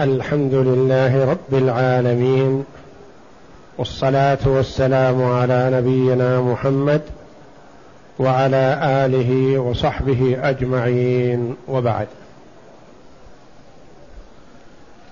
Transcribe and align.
الحمد 0.00 0.54
لله 0.54 1.24
رب 1.30 1.54
العالمين 1.54 2.64
والصلاة 3.78 4.38
والسلام 4.46 5.22
على 5.22 5.70
نبينا 5.72 6.40
محمد 6.40 7.00
وعلى 8.18 8.80
آله 8.82 9.58
وصحبه 9.58 10.38
أجمعين 10.42 11.56
وبعد. 11.68 12.06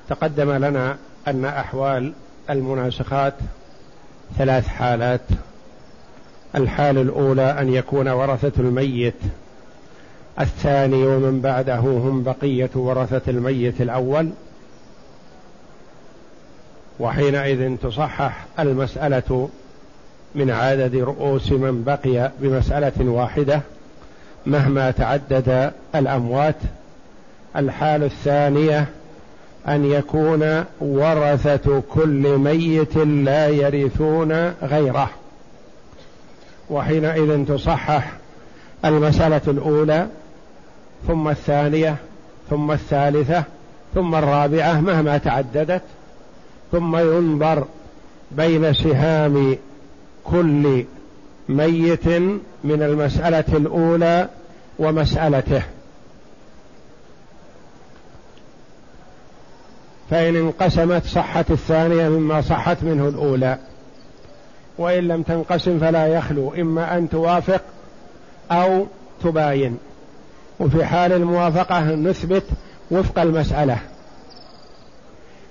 تقدم 0.08 0.50
لنا 0.50 0.96
أن 1.28 1.44
أحوال 1.44 2.12
المناسخات 2.50 3.34
ثلاث 4.38 4.66
حالات. 4.66 5.20
الحال 6.54 6.98
الأولى 6.98 7.60
أن 7.60 7.72
يكون 7.72 8.08
ورثة 8.08 8.60
الميت. 8.60 9.20
الثاني 10.40 11.06
ومن 11.06 11.40
بعده 11.40 11.78
هم 11.78 12.22
بقية 12.22 12.70
ورثة 12.74 13.30
الميت 13.30 13.80
الأول. 13.80 14.30
وحينئذ 17.00 17.76
تصحح 17.76 18.44
المسألة 18.58 19.48
من 20.34 20.50
عدد 20.50 20.96
رؤوس 20.96 21.52
من 21.52 21.84
بقي 21.84 22.30
بمسألة 22.40 23.10
واحدة 23.10 23.60
مهما 24.46 24.90
تعدد 24.90 25.72
الأموات. 25.94 26.56
الحال 27.56 28.02
الثانية 28.04 28.86
أن 29.68 29.84
يكون 29.84 30.64
ورثة 30.80 31.82
كل 31.90 32.38
ميت 32.38 32.96
لا 32.96 33.48
يرثون 33.48 34.32
غيره. 34.62 35.10
وحينئذ 36.70 37.46
تصحح 37.46 38.12
المسألة 38.84 39.40
الأولى 39.48 40.06
ثم 41.08 41.28
الثانية 41.28 41.96
ثم 42.50 42.72
الثالثة 42.72 43.44
ثم 43.94 44.14
الرابعة 44.14 44.80
مهما 44.80 45.18
تعددت. 45.18 45.82
ثم 46.72 46.96
ينظر 46.96 47.64
بين 48.30 48.74
سهام 48.74 49.56
كل 50.24 50.84
ميت 51.48 52.06
من 52.64 52.82
المسألة 52.82 53.44
الأولى 53.48 54.28
ومسألته. 54.78 55.62
فإن 60.10 60.36
انقسمت 60.36 61.04
صحت 61.04 61.50
الثانية 61.50 62.08
مما 62.08 62.40
صحت 62.40 62.82
منه 62.82 63.08
الأولى. 63.08 63.58
وإن 64.78 65.08
لم 65.08 65.22
تنقسم 65.22 65.78
فلا 65.78 66.06
يخلو 66.06 66.54
إما 66.54 66.98
أن 66.98 67.10
توافق 67.10 67.62
أو 68.50 68.86
تباين. 69.24 69.78
وفي 70.60 70.84
حال 70.84 71.12
الموافقة 71.12 71.80
نثبت 71.80 72.44
وفق 72.90 73.18
المسألة. 73.18 73.78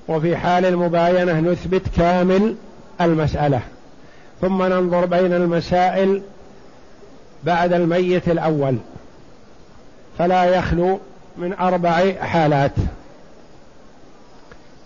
وفي 0.09 0.37
حال 0.37 0.65
المباينة 0.65 1.39
نثبت 1.39 1.81
كامل 1.97 2.55
المسألة. 3.01 3.61
ثم 4.41 4.63
ننظر 4.63 5.05
بين 5.05 5.33
المسائل 5.33 6.21
بعد 7.43 7.73
الميت 7.73 8.29
الأول. 8.29 8.77
فلا 10.17 10.43
يخلو 10.43 10.99
من 11.37 11.53
أربع 11.53 12.13
حالات. 12.21 12.71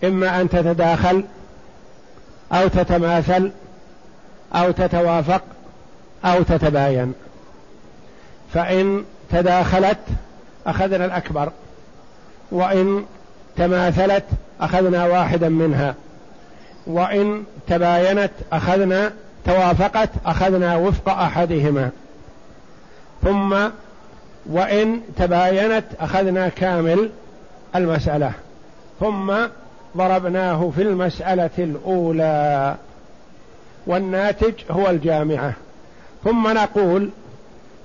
إما 0.04 0.40
أن 0.40 0.48
تتداخل 0.48 1.24
أو 2.52 2.68
تتماثل 2.68 3.52
أو 4.54 4.70
تتوافق 4.70 5.42
أو 6.24 6.42
تتباين. 6.42 7.12
فإن 8.54 9.04
تداخلت 9.30 9.98
أخذنا 10.66 11.04
الأكبر. 11.04 11.52
وإن 12.50 13.04
تماثلت 13.56 14.24
أخذنا 14.60 15.04
واحدا 15.04 15.48
منها. 15.48 15.94
وإن 16.86 17.44
تباينت 17.68 18.30
أخذنا 18.52 19.12
توافقت 19.44 20.10
أخذنا 20.26 20.76
وفق 20.76 21.08
أحدهما. 21.08 21.90
ثم 23.22 23.56
وإن 24.46 25.00
تباينت 25.16 25.84
أخذنا 26.00 26.48
كامل 26.48 27.10
المسألة. 27.76 28.32
ثم 29.00 29.32
ضربناه 29.96 30.72
في 30.76 30.82
المسألة 30.82 31.50
الأولى. 31.58 32.76
والناتج 33.86 34.54
هو 34.70 34.90
الجامعة. 34.90 35.52
ثم 36.24 36.48
نقول 36.48 37.10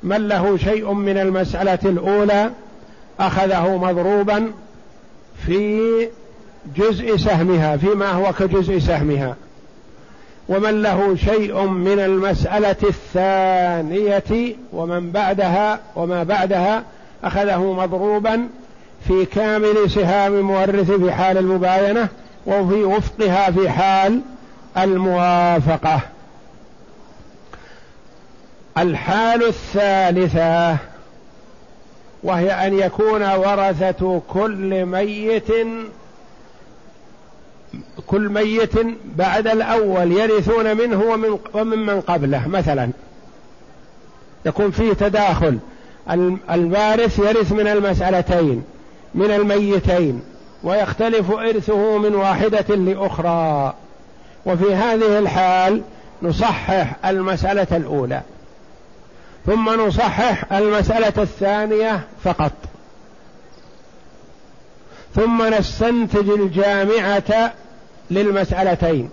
من 0.03 0.27
له 0.27 0.57
شيء 0.57 0.93
من 0.93 1.17
المسألة 1.17 1.79
الأولى؟ 1.85 2.51
أخذه 3.19 3.77
مضروبا. 3.77 4.51
في 5.45 6.07
جزء 6.75 7.17
سهمها 7.17 7.77
فيما 7.77 8.11
هو 8.11 8.33
كجزء 8.33 8.79
سهمها. 8.79 9.35
ومن 10.49 10.81
له 10.81 11.15
شيء 11.15 11.65
من 11.65 11.99
المسألة 11.99 12.75
الثانية 12.83 14.55
ومن 14.73 15.11
بعدها 15.11 15.79
وما 15.95 16.23
بعدها 16.23 16.83
أخذه 17.23 17.73
مضروبا 17.73 18.47
في 19.07 19.25
كامل 19.25 19.91
سهام 19.91 20.41
مورث 20.41 20.91
في 20.91 21.11
حال 21.11 21.37
المباينة 21.37 22.07
وفي 22.45 22.83
وفقها 22.83 23.51
في 23.51 23.69
حال 23.69 24.21
الموافقة. 24.77 25.99
الحال 28.77 29.43
الثالثة 29.43 30.77
وهي 32.23 32.67
أن 32.67 32.79
يكون 32.79 33.23
ورثة 33.35 34.21
كل 34.27 34.85
ميت 34.85 35.51
كل 38.07 38.29
ميت 38.29 38.73
بعد 39.15 39.47
الأول 39.47 40.11
يرثون 40.11 40.77
منه 40.77 41.03
ومن 41.03 41.39
وممن 41.53 42.01
قبله 42.01 42.47
مثلا. 42.47 42.89
يكون 44.45 44.71
فيه 44.71 44.93
تداخل. 44.93 45.59
الوارث 46.51 47.19
يرث 47.19 47.51
من 47.51 47.67
المسألتين 47.67 48.63
من 49.15 49.31
الميتين 49.31 50.21
ويختلف 50.63 51.31
إرثه 51.31 51.97
من 51.97 52.15
واحدة 52.15 52.75
لأخرى. 52.75 53.73
وفي 54.45 54.75
هذه 54.75 55.19
الحال 55.19 55.81
نصحح 56.21 56.95
المسألة 57.05 57.67
الأولى. 57.71 58.21
ثم 59.45 59.87
نصحح 59.87 60.53
المسألة 60.53 61.13
الثانية 61.17 62.01
فقط. 62.23 62.51
ثم 65.15 65.53
نستنتج 65.53 66.29
الجامعة 66.29 67.53
للمسألتين. 68.11 69.09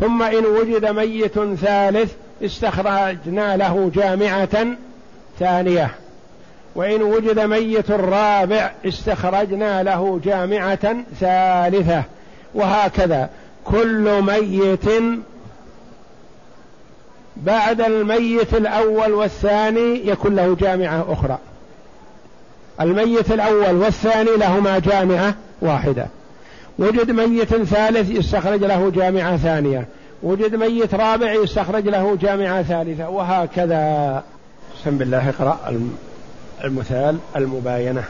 ثم 0.00 0.22
إن 0.22 0.46
وجد 0.46 0.86
ميت 0.86 1.38
ثالث 1.38 2.12
استخرجنا 2.42 3.56
له 3.56 3.90
جامعة 3.94 4.66
ثانية. 5.38 5.90
وإن 6.74 7.02
وجد 7.02 7.40
ميت 7.40 7.90
رابع 7.90 8.72
استخرجنا 8.86 9.82
له 9.82 10.20
جامعة 10.24 10.96
ثالثة. 11.20 12.02
وهكذا. 12.54 13.30
كل 13.64 14.22
ميت 14.22 14.88
بعد 17.44 17.80
الميت 17.80 18.54
الأول 18.54 19.12
والثاني 19.12 20.08
يكون 20.08 20.36
له 20.36 20.54
جامعة 20.54 21.12
أخرى. 21.12 21.38
الميت 22.80 23.32
الأول 23.32 23.76
والثاني 23.76 24.36
لهما 24.36 24.78
جامعة 24.78 25.34
واحدة. 25.60 26.06
وجد 26.78 27.10
ميت 27.10 27.54
ثالث 27.54 28.10
يستخرج 28.10 28.64
له 28.64 28.90
جامعة 28.90 29.36
ثانية. 29.36 29.86
وجد 30.22 30.54
ميت 30.54 30.94
رابع 30.94 31.32
يستخرج 31.32 31.88
له 31.88 32.16
جامعة 32.20 32.62
ثالثة. 32.62 33.08
وهكذا. 33.08 34.22
بسم 34.80 34.98
بالله 34.98 35.28
اقرأ 35.28 35.58
المثال 36.64 37.18
المباينة. 37.36 38.04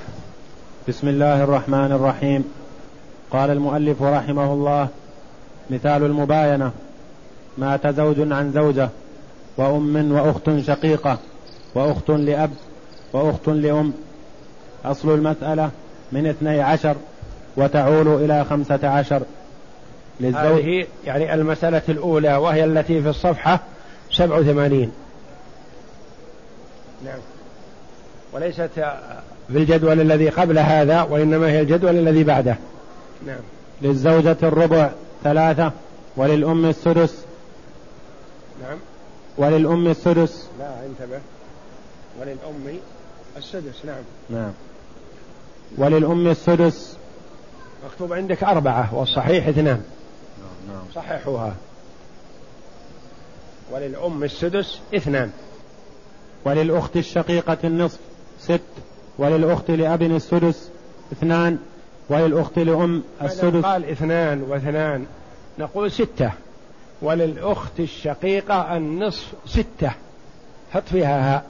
بسم 0.89 1.09
الله 1.09 1.45
الرحمن 1.45 1.93
الرحيم. 1.93 2.45
قال 3.31 3.51
المؤلف 3.51 4.03
رحمه 4.03 4.53
الله 4.53 4.89
مثال 5.71 6.05
المباينة 6.05 6.71
مات 7.59 7.87
زوج 7.87 8.33
عن 8.33 8.53
زوجة. 8.53 8.89
وأم 9.57 10.13
وأخت 10.13 10.61
شقيقة 10.67 11.19
وأخت 11.75 12.11
لأب 12.11 12.51
وأخت 13.13 13.49
لأم. 13.49 13.93
أصل 14.85 15.15
المسألة 15.15 15.71
من 16.13 16.27
اثني 16.27 16.61
عشر 16.61 16.97
وتعول 17.57 18.09
إلى 18.25 18.45
خمسة 18.45 18.89
عشر. 18.89 19.23
للزوج 20.21 20.63
هذه 20.63 20.87
يعني 21.05 21.35
المسألة 21.35 21.83
الأولى 21.89 22.37
وهي 22.37 22.65
التي 22.65 23.03
في 23.03 23.09
الصفحة 23.09 23.61
سبع 24.13 24.39
وثمانين. 24.39 24.93
نعم. 27.05 27.19
وليست 28.33 28.71
في 29.49 29.59
الجدول 29.59 30.01
الذي 30.01 30.29
قبل 30.29 30.59
هذا 30.59 31.03
وإنما 31.03 31.47
هي 31.47 31.61
الجدول 31.61 31.97
الذي 31.99 32.25
بعده. 32.25 32.57
نعم. 33.27 33.41
للزوجة 33.83 34.37
الربع 34.43 34.91
ثلاثة 35.25 35.73
وللأم 36.17 36.65
السدس. 36.67 37.25
نعم. 38.63 38.79
وللأم 39.39 39.87
السدس. 39.87 40.49
لا 40.59 40.87
انتبه. 40.87 41.21
وللأم 42.21 42.79
السدس 43.37 43.85
نعم. 43.85 44.03
نعم. 44.31 44.53
وللأم 45.79 46.27
السدس. 46.27 46.97
مكتوب 47.87 48.13
عندك 48.13 48.45
أربعة 48.45 48.95
والصحيح 48.95 49.47
اثنان. 49.49 49.83
نعم 50.69 50.85
صححوها. 50.95 51.55
وللأم 53.73 54.25
السدس 54.25 54.79
اثنان. 54.95 55.31
وللأخت 56.45 56.97
الشقيقة 56.97 57.59
النصف 57.65 57.99
ست. 58.41 58.61
وللأخت 59.19 59.71
لأب 59.71 60.03
السدس 60.03 60.71
اثنان. 61.13 61.59
وللأخت 62.09 62.59
لأم 62.59 63.03
السدس 63.23 63.65
قال 63.65 63.91
اثنان 63.91 64.43
واثنان؟ 64.43 65.07
نقول 65.59 65.93
ستة. 65.93 66.33
وللأخت 67.03 67.81
الشقيقة 67.81 68.77
النصف 68.77 69.33
ستة. 69.47 69.91
حط 70.73 70.83
فيها 70.91 71.35
هاء. 71.35 71.45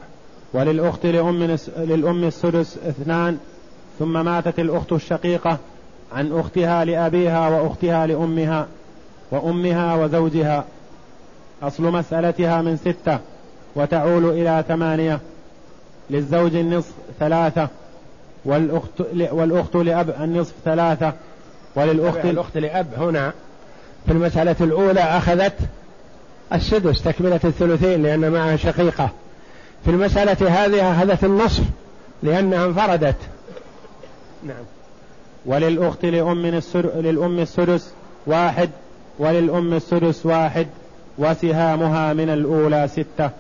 وللأخت 0.53 1.07
لأم 1.07 1.57
للأم 1.77 2.25
السدس 2.25 2.79
اثنان. 2.79 3.39
ثم 3.99 4.25
ماتت 4.25 4.59
الأخت 4.59 4.93
الشقيقة 4.93 5.59
عن 6.13 6.33
أختها 6.33 6.85
لأبيها 6.85 7.49
وأختها 7.49 8.07
لأمها 8.07 8.67
وأمها 9.31 9.95
وزوجها. 9.95 10.65
أصل 11.63 11.83
مسألتها 11.83 12.63
من 12.63 12.77
ستة 12.77 13.19
وتعول 13.75 14.31
إلى 14.31 14.65
ثمانية. 14.69 15.21
للزوج 16.11 16.55
النصف 16.55 16.93
ثلاثة 17.21 17.69
والأخت, 18.45 19.03
والأخت 19.31 19.77
لأب 19.77 20.15
النصف 20.21 20.55
ثلاثة. 20.65 21.13
وللأخت 21.77 22.25
الأخت 22.25 22.57
لأب 22.57 22.87
هنا. 22.97 23.33
في 24.07 24.13
المسألة 24.13 24.57
الأولى 24.61 25.01
أخذت 25.01 25.55
السدس 26.53 27.03
تكملة 27.03 27.41
الثلثين 27.45 28.03
لأن 28.03 28.33
معها 28.33 28.57
شقيقة. 28.57 29.11
في 29.85 29.91
المسألة 29.91 30.65
هذه 30.65 30.93
أخذت 30.93 31.25
النصف 31.25 31.65
لأنها 32.23 32.67
انفردت. 32.67 33.17
نعم. 34.43 34.65
وللأخت 35.47 36.05
لأم 36.05 36.47
للأم 36.77 37.39
السدس 37.39 37.93
واحد 38.27 38.71
وللأم 39.19 39.75
السدس 39.75 40.27
واحد 40.27 40.67
وسهامها 41.19 42.13
من 42.13 42.31
الأولى 42.31 42.89
ستة. 42.89 43.31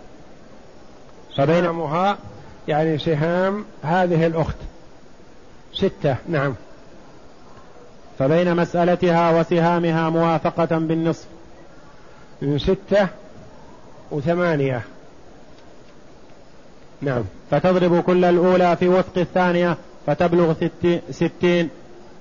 سهامها 1.36 2.18
يعني 2.68 2.98
سهام 2.98 3.64
هذه 3.82 4.26
الأخت. 4.26 4.56
ستة 5.74 6.16
نعم. 6.28 6.54
فبين 8.18 8.56
مسألتها 8.56 9.40
وسهامها 9.40 10.10
موافقة 10.10 10.78
بالنصف. 10.78 11.26
من 12.42 12.58
ستة 12.58 13.08
وثمانية. 14.10 14.82
نعم. 17.00 17.24
فتضرب 17.50 18.00
كل 18.00 18.24
الأولى 18.24 18.76
في 18.76 18.88
وفق 18.88 19.18
الثانية 19.18 19.76
فتبلغ 20.06 20.54
ستين. 21.10 21.68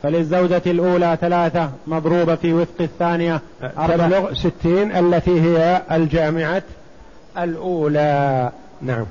فللزوجة 0.04 0.62
الأولى 0.66 1.18
ثلاثة 1.22 1.70
مضروبة 1.88 2.36
في 2.36 2.54
وفق 2.54 2.82
الثانية 2.82 3.42
تبلغ 3.88 4.34
ستين 4.34 4.96
التي 4.96 5.42
هي 5.42 5.82
الجامعة 5.92 6.64
الأولى. 7.38 8.52
نعم. 8.82 9.06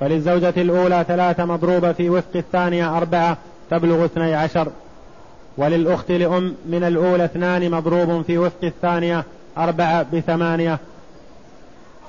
فللزوجة 0.00 0.54
الأولى 0.56 1.04
ثلاثة 1.08 1.44
مضروبة 1.44 1.92
في 1.92 2.10
وفق 2.10 2.36
الثانية 2.36 2.96
أربعة 2.96 3.36
تبلغ 3.70 4.04
اثني 4.04 4.34
عشر. 4.34 4.68
وللأخت 5.58 6.10
لأم 6.10 6.54
من 6.66 6.84
الأولى 6.84 7.24
اثنان 7.24 7.70
مضروب 7.70 8.22
في 8.22 8.38
وفق 8.38 8.64
الثانية 8.64 9.24
أربعة 9.58 10.06
بثمانية. 10.12 10.78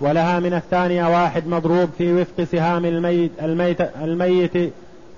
ولها 0.02 0.40
من 0.40 0.54
الثانية 0.54 1.06
واحد 1.06 1.48
مضروب 1.48 1.90
في 1.98 2.14
وفق 2.14 2.44
سهام 2.44 2.86
الميت 2.86 3.32
الميت 3.42 3.82
الميت 3.82 4.74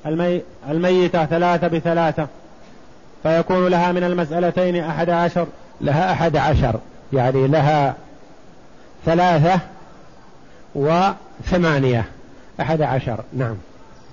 المي 0.06 0.42
الميتة 0.69 1.25
ثلاثة 1.25 1.68
بثلاثة. 1.68 2.28
فيكون 3.24 3.68
لها 3.68 3.92
من 3.92 4.04
المسألتين 4.04 4.75
أحد 4.84 5.10
عشر. 5.10 5.48
لها 5.81 6.12
أحد 6.12 6.38
عشر. 6.38 6.80
يعني 7.13 7.48
لها 7.48 7.95
ثلاثة 9.06 9.60
وثمانية. 10.75 12.06
أحد 12.62 12.81
عشر. 12.81 13.19
نعم. 13.34 13.56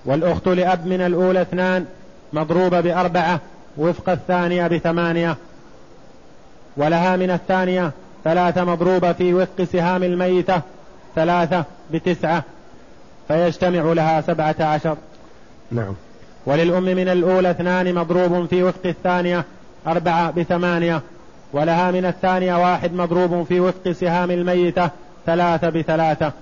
والأخت 0.04 0.48
لأب 0.48 0.86
من 0.86 1.00
الأولى 1.00 1.42
اثنان 1.42 1.86
مضروبة 2.32 2.80
بأربعة. 2.80 3.40
وفق 3.78 4.10
الثانية 4.10 4.66
بثمانية 4.66 5.36
ولها 6.76 7.16
من 7.16 7.30
الثانية 7.30 7.92
ثلاثة 8.24 8.64
مضروبة 8.64 9.12
في 9.12 9.34
وفق 9.34 9.62
سهام 9.72 10.02
الميتة 10.02 10.60
ثلاثة 11.14 11.64
بتسعة 11.92 12.42
فيجتمع 13.28 13.92
لها 13.92 14.20
سبعة 14.20 14.56
عشر. 14.60 14.96
نعم. 15.70 15.94
وللأم 16.46 16.82
من 16.82 17.08
الأولى 17.08 17.50
اثنان 17.50 17.94
مضروب 17.94 18.46
في 18.46 18.62
وفق 18.62 18.86
الثانية 18.86 19.44
أربعة 19.86 20.30
بثمانية 20.30 21.02
ولها 21.52 21.90
من 21.90 22.04
الثانية 22.04 22.54
واحد 22.54 22.92
مضروب 22.92 23.42
في 23.42 23.60
وفق 23.60 23.92
سهام 23.92 24.30
الميتة 24.30 24.90
ثلاثة 25.26 25.68
بثلاثة 25.68 26.32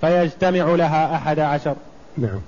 فيجتمع 0.00 0.64
لها 0.74 1.14
أحد 1.14 1.38
عشر. 1.38 1.74
نعم. 2.18 2.40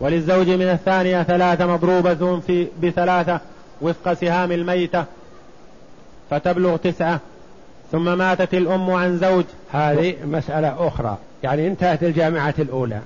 وللزوج 0.00 0.48
من 0.48 0.68
الثانية 0.68 1.22
ثلاثة 1.22 1.66
مضروبة 1.66 2.40
في 2.40 2.66
بثلاثة 2.82 3.40
وفق 3.80 4.12
سهام 4.12 4.52
الميتة 4.52 5.04
فتبلغ 6.30 6.76
تسعة. 6.76 7.20
ثم 7.92 8.18
ماتت 8.18 8.54
الأم 8.54 8.90
عن 8.90 9.18
زوج. 9.18 9.44
هذه 9.72 10.14
مسألة 10.24 10.88
أخرى. 10.88 11.16
يعني 11.42 11.66
انتهت 11.66 12.02
الجامعة 12.02 12.54
الأولى. 12.58 13.00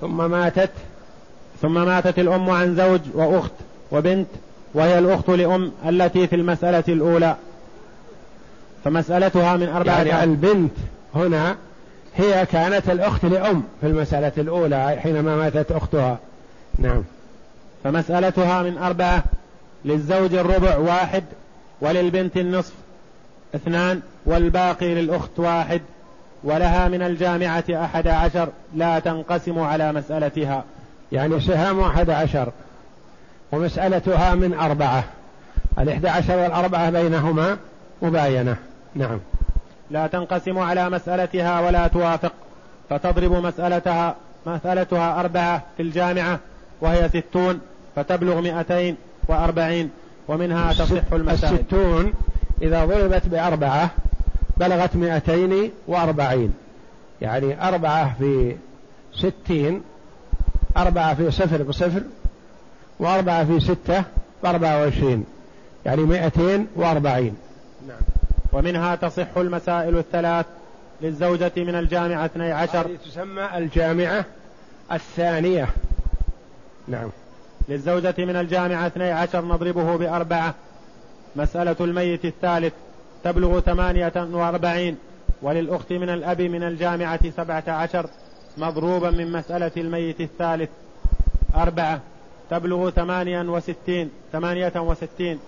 ثم 0.00 0.30
ماتت. 0.30 0.70
ثم 1.62 1.74
ماتت 1.74 2.18
الأم 2.18 2.50
عن 2.50 2.76
زوج 2.76 3.00
وأخت 3.14 3.52
وبنت 3.92 4.28
وهي 4.74 4.98
الأخت 4.98 5.28
لأم 5.28 5.72
التي 5.88 6.26
في 6.26 6.36
المسألة 6.36 6.84
الأولى. 6.88 7.36
فمسألتها 8.84 9.56
من 9.56 9.68
أربعة 9.68 10.02
يعني 10.02 10.24
البنت 10.24 10.72
هنا 11.14 11.56
هي 12.16 12.46
كانت 12.46 12.90
الأخت 12.90 13.24
لأم 13.24 13.62
في 13.80 13.86
المسألة 13.86 14.32
الأولى 14.38 14.96
حينما 15.02 15.36
ماتت 15.36 15.72
أختها. 15.72 16.18
نعم. 16.78 17.02
فمسألتها 17.84 18.62
من 18.62 18.78
أربعة 18.78 19.24
للزوج 19.84 20.34
الربع 20.34 20.76
واحد 20.76 21.24
وللبنت 21.80 22.36
النصف. 22.36 22.72
اثنان 23.54 24.00
والباقي 24.26 24.94
للأخت 24.94 25.38
واحد. 25.38 25.80
ولها 26.44 26.88
من 26.88 27.02
الجامعة 27.02 27.64
أحد 27.70 28.08
عشر. 28.08 28.48
لا 28.74 28.98
تنقسم 28.98 29.58
على 29.58 29.92
مسألتها. 29.92 30.64
يعني 31.12 31.40
سهام 31.40 31.80
أحد 31.80 32.10
عشر. 32.10 32.52
ومسألتها 33.52 34.34
من 34.34 34.54
أربعة 34.54 35.04
الإحدى 35.78 36.08
عشر 36.08 36.36
والأربعة 36.36 36.90
بينهما 36.90 37.56
مباينة. 38.02 38.56
نعم. 38.94 39.18
لا 39.92 40.06
تنقسم 40.06 40.58
على 40.58 40.90
مسألتها 40.90 41.60
ولا 41.60 41.86
توافق 41.86 42.32
فتضرب 42.90 43.32
مسألتها 43.32 44.16
مسألتها 44.46 45.20
أربعة 45.20 45.62
في 45.76 45.82
الجامعة 45.82 46.38
وهي 46.80 47.08
ستون 47.08 47.60
فتبلغ 47.96 48.40
مئتين 48.40 48.96
وأربعين 49.28 49.90
ومنها 50.28 50.72
تصح 50.72 51.12
المسائل. 51.12 51.54
الستون 51.54 52.12
إذا 52.62 52.84
ضربت 52.84 53.26
بأربعة 53.26 53.90
بلغت 54.56 54.96
مئتين 54.96 55.70
وأربعين. 55.88 56.54
يعني 57.20 57.68
أربعة 57.68 58.14
في 58.18 58.56
ستين 59.14 59.82
أربعة 60.76 61.14
في 61.14 61.30
صفر 61.30 61.62
بصفر 61.62 62.02
وأربعة 62.98 63.44
في 63.44 63.60
ستة 63.60 64.02
بأربعة 64.42 64.82
وعشرين. 64.82 65.24
يعني 65.86 66.02
مئتين 66.02 66.66
وأربعين. 66.76 67.36
ومنها 68.52 68.94
تصح 68.94 69.36
المسائل 69.36 69.98
الثلاث 69.98 70.46
للزوجة 71.00 71.52
من 71.56 71.74
الجامعة 71.74 72.24
اثني 72.24 72.52
عشر. 72.52 72.86
هذه 72.86 72.96
تسمى 73.06 73.48
الجامعة 73.56 74.24
الثانية. 74.92 75.68
نعم. 76.88 77.10
للزوجة 77.68 78.14
من 78.18 78.36
الجامعة 78.36 78.86
اثني 78.86 79.12
عشر 79.12 79.44
نضربه 79.44 79.96
بأربعة. 79.96 80.54
مسألة 81.36 81.76
الميت 81.80 82.24
الثالث 82.24 82.72
تبلغ 83.24 83.60
ثمانية 83.60 84.12
وأربعين 84.16 84.96
وللأخت 85.42 85.92
من 85.92 86.10
الأب 86.10 86.40
من 86.40 86.62
الجامعة 86.62 87.30
سبعة 87.30 87.64
عشر 87.68 88.06
مضروبا 88.58 89.10
من 89.10 89.32
مسألة 89.32 89.70
الميت 89.76 90.20
الثالث 90.20 90.70
أربعة 91.54 92.00
تبلغ 92.50 92.90
ثمانيا 92.90 93.42
وستين 93.42 94.10
ثمانية 94.32 94.72
وستين. 94.76 95.38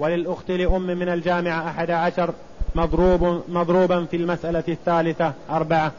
وللأخت 0.00 0.50
لأم 0.50 0.86
من 0.86 1.08
الجامعة 1.08 1.68
أحد 1.68 1.90
عشر 1.90 2.34
مضروب 2.74 3.42
مضروبا 3.48 4.04
في 4.04 4.16
المسألة 4.16 4.64
الثالثة 4.68 5.32
أربعة 5.50 5.92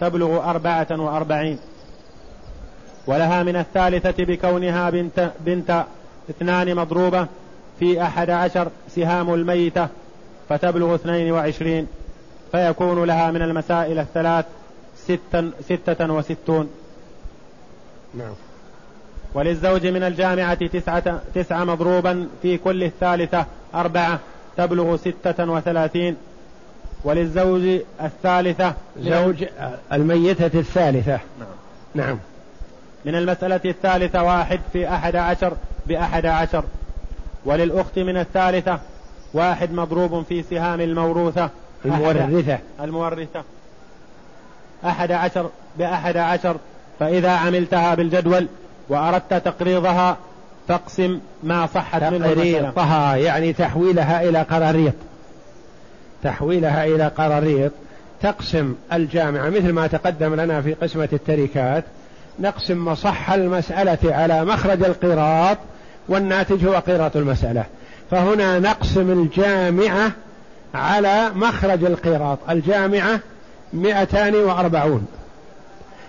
تبلغ 0.00 0.50
أربعة 0.50 0.86
وأربعين. 0.90 1.58
ولها 3.06 3.42
من 3.42 3.56
الثالثة 3.56 4.24
بكونها 4.24 4.90
بنت, 4.90 5.30
بنت 5.40 5.84
اثنان 6.30 6.74
مضروبة 6.76 7.26
في 7.80 8.02
أحد 8.02 8.30
عشر 8.30 8.68
سهام 8.88 9.34
الميتة 9.34 9.88
فتبلغ 10.48 10.94
اثنين 10.94 11.32
وعشرين. 11.32 11.86
فيكون 12.52 13.04
لها 13.04 13.30
من 13.30 13.42
المسائل 13.42 13.98
الثلاث 13.98 14.44
ستا 14.96 15.50
ستة 15.60 16.12
وستون. 16.12 16.70
نعم. 18.14 18.34
وللزوج 19.34 19.86
من 19.86 20.02
الجامعة 20.02 20.66
تسعة, 20.66 21.20
تسعة 21.34 21.64
مضروبا 21.64 22.28
في 22.42 22.58
كل 22.58 22.82
الثالثة 22.82 23.46
أربعة 23.74 24.18
تبلغ 24.56 24.96
ستة 24.96 25.50
وثلاثين. 25.50 26.16
وللزوج 27.04 27.80
الثالثة 28.00 28.74
زوج 28.98 29.44
الميتة 29.92 30.60
الثالثة. 30.60 31.20
نعم, 31.38 31.48
نعم. 31.94 32.18
من 33.04 33.14
المسألة 33.14 33.60
الثالثة 33.64 34.22
واحد 34.22 34.60
في 34.72 34.88
أحد 34.88 35.16
عشر 35.16 35.56
بأحد 35.86 36.26
عشر. 36.26 36.64
وللأخت 37.44 37.98
من 37.98 38.16
الثالثة 38.16 38.78
واحد 39.34 39.72
مضروب 39.72 40.24
في 40.28 40.42
سهام 40.42 40.80
الموروثة. 40.80 41.50
المورثة. 41.84 42.58
المورثة. 42.80 43.42
أحد 44.84 45.12
عشر 45.12 45.50
بأحد 45.78 46.16
عشر. 46.16 46.56
فإذا 47.00 47.30
عملتها 47.30 47.94
بالجدول 47.94 48.46
وأردت 48.88 49.34
تقريضها 49.34 50.16
فاقسم 50.68 51.20
ما 51.42 51.66
صحت 51.66 52.02
منه 52.02 52.26
تقريضها 52.28 53.16
يعني 53.16 53.52
تحويلها 53.52 54.28
إلى 54.28 54.42
قراريط 54.42 54.94
تحويلها 56.22 56.84
إلى 56.84 57.06
قراريط 57.06 57.72
تقسم 58.22 58.74
الجامعة 58.92 59.48
مثل 59.48 59.72
ما 59.72 59.86
تقدم 59.86 60.34
لنا 60.34 60.62
في 60.62 60.74
قسمة 60.74 61.08
التركات 61.12 61.84
نقسم 62.38 62.84
مصح 62.84 63.30
المسألة 63.30 63.98
على 64.04 64.44
مخرج 64.44 64.84
القراط 64.84 65.58
والناتج 66.08 66.66
هو 66.66 66.74
قراط 66.74 67.16
المسألة. 67.16 67.64
فهنا 68.10 68.58
نقسم 68.58 69.10
الجامعة 69.10 70.12
على 70.74 71.30
مخرج 71.34 71.84
القراط. 71.84 72.38
الجامعة 72.50 73.20
مئتان 73.72 74.34
وأربعون. 74.34 75.06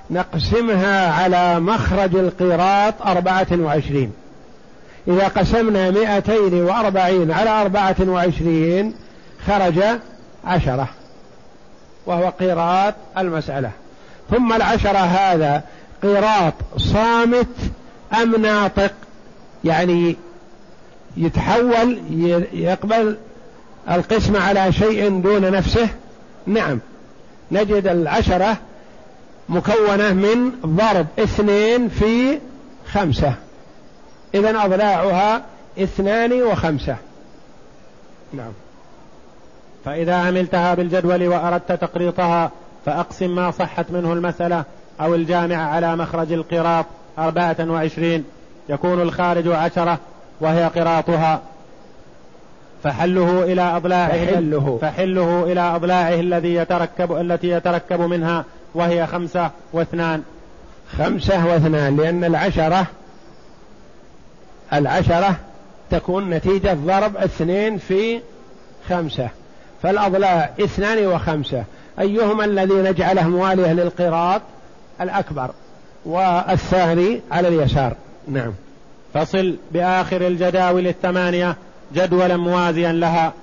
نقسمها 0.10 1.12
على 1.12 1.60
مخرج 1.60 2.15
القراط 2.15 3.01
أربعة 3.01 3.48
وعشرين. 3.51 4.12
إذا 5.07 5.27
قسمنا 5.27 5.91
مئتين 5.91 6.53
وأربعين 6.63 7.31
على 7.31 7.50
أربعة 7.50 7.95
وعشرين 8.07 8.93
خرج 9.48 9.79
عشرة 10.45 10.88
وهو 12.05 12.29
قراط 12.29 12.93
المسألة. 13.17 13.72
ثم 14.31 14.53
العشرة 14.53 14.98
هذا 14.98 15.62
قراط 16.03 16.53
صامت 16.77 17.55
أم 18.22 18.36
ناطق؟ 18.36 18.91
يعني 19.63 20.15
يتحول 21.17 22.01
يقبل 22.53 23.17
القسمة 23.91 24.39
على 24.39 24.72
شيء 24.74 25.22
دون 25.22 25.51
نفسه؟ 25.51 25.88
نعم. 26.48 26.79
نجد 27.51 27.88
العشرة 27.88 28.57
مكونة 29.50 30.13
من 30.13 30.51
ضرب 30.65 31.05
اثنين 31.19 31.89
في 31.89 32.39
خمسة. 32.91 33.33
إذا 34.35 34.65
أضلاعها 34.65 35.41
اثنان 35.79 36.43
وخمسة. 36.43 36.95
نعم. 38.33 38.51
فإذا 39.85 40.15
عملتها 40.15 40.73
بالجدول 40.73 41.27
وأردت 41.27 41.71
تقريطها 41.71 42.51
فأقسم 42.85 43.35
ما 43.35 43.51
صحت 43.51 43.91
منه 43.91 44.13
المسألة 44.13 44.63
أو 45.01 45.15
الجامع 45.15 45.55
على 45.55 45.95
مخرج 45.95 46.31
القراط 46.31 46.85
أربعة 47.19 47.55
وعشرين. 47.59 48.25
يكون 48.69 49.01
الخارج 49.01 49.47
عشرة 49.47 50.00
وهي 50.41 50.63
قراطها. 50.63 51.41
فحله 52.83 53.43
إلى 53.43 53.62
أضلاعه 53.62 54.25
فحله, 54.25 54.77
فحله 54.81 55.43
إلى 55.51 55.62
أضلاعه 55.62 56.13
الذي 56.13 56.53
يتركب 56.55 57.12
التي 57.12 57.50
يتركب 57.50 58.01
منها. 58.01 58.45
وهي 58.75 59.08
خمسة 59.08 59.51
واثنان. 59.74 60.24
خمسة 60.98 61.46
واثنان 61.46 61.98
لأن 61.98 62.24
العشرة 62.24 62.88
العشرة 64.74 65.36
تكون 65.92 66.30
نتيجة 66.30 66.74
ضرب 66.74 67.18
اثنين 67.18 67.77
في 67.77 68.20
خمسة. 68.89 69.30
فالأضلاع 69.84 70.50
اثنان 70.60 71.06
وخمسة. 71.06 71.63
أيهما 72.00 72.46
الذي 72.46 72.74
نجعله 72.74 73.27
مواليه 73.27 73.74
للقراط؟ 73.74 74.42
الأكبر. 75.01 75.51
والثاني 76.06 77.22
على 77.32 77.48
اليسار. 77.48 77.94
نعم. 78.27 78.53
فصل 79.13 79.56
بآخر 79.72 80.27
الجداول 80.27 80.88
الثمانية. 80.88 81.56
جدولا 81.96 82.38
موازيا 82.38 82.92
لها. 82.92 83.34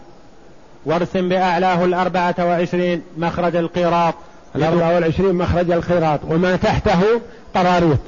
وارسم 0.86 1.28
بأعلاه 1.28 1.84
الأربعة 1.84 2.34
وعشرين 2.38 3.02
مخرج 3.16 3.56
القراط. 3.56 4.14
الأربعة 4.56 4.94
والعشرين 4.94 5.34
مخرج 5.34 5.70
القراط 5.70 6.20
وما 6.24 6.56
تحته 6.56 7.20
قراريط. 7.54 7.98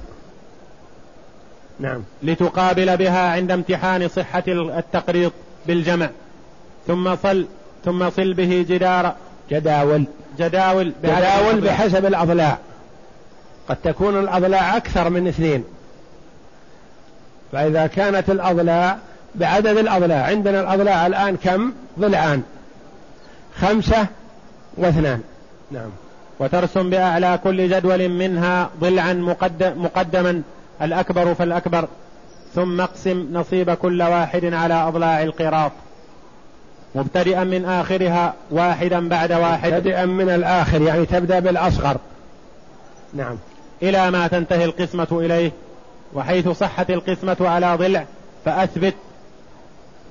نعم. 1.80 2.02
لتقابل 2.22 2.96
بها 2.96 3.32
عند 3.32 3.50
امتحان 3.50 4.08
صحة 4.08 4.44
التقريط 4.49 5.32
بالجمع. 5.66 6.08
ثم 6.87 7.16
صل 7.16 7.46
ثم 7.84 8.11
صل 8.11 8.34
به 8.34 8.66
جدار 8.68 9.14
جداول. 9.50 10.04
جداول 10.38 10.92
جداول 11.04 11.61
بحسب 11.61 12.06
الأضلاع. 12.06 12.58
قد 13.68 13.76
تكون 13.76 14.18
الأضلاع 14.18 14.76
أكثر 14.76 15.11
من 15.11 15.28
اثنين. 15.28 15.64
فإذا 17.52 17.87
كانت 17.87 18.30
الأضلاع 18.30 18.99
بعدد 19.34 19.78
الأضلاع 19.78 20.26
عندنا 20.26 20.61
الأضلاع 20.61 21.06
الآن 21.06 21.37
كم؟ 21.37 21.72
ضلعان. 21.99 22.42
خمسة 23.61 24.06
واثنان. 24.76 25.20
نعم. 25.70 25.90
وترسم 26.42 26.90
بأعلى 26.90 27.38
كل 27.44 27.70
جدول 27.70 28.08
منها 28.08 28.70
ضلعا 28.80 29.12
مقدم 29.12 29.82
مقدما. 29.82 30.42
الأكبر 30.82 31.34
فالأكبر. 31.34 31.88
ثم 32.54 32.80
اقسم 32.80 33.28
نصيب 33.32 33.70
كل 33.70 34.02
واحد 34.02 34.44
على 34.44 34.75
أضلاع 34.75 35.22
القراط. 35.22 35.72
مبتدئا 36.94 37.44
من 37.44 37.64
آخرها 37.64 38.34
واحدا 38.50 39.08
بعد 39.08 39.32
واحد. 39.32 39.72
مبتدئا 39.72 40.06
من 40.06 40.28
الآخر 40.28 40.82
يعني 40.82 41.06
تبدأ 41.06 41.38
بالأصغر. 41.38 41.96
نعم. 43.14 43.37
إلى 43.82 44.11
ما 44.11 44.26
تنتهي 44.26 44.64
القسمة 44.64 45.08
إليه. 45.12 45.52
وحيث 46.14 46.49
صحت 46.49 46.90
القسمة 46.90 47.37
على 47.40 47.76
ضلع 47.76 48.04
فأثبت 48.44 48.94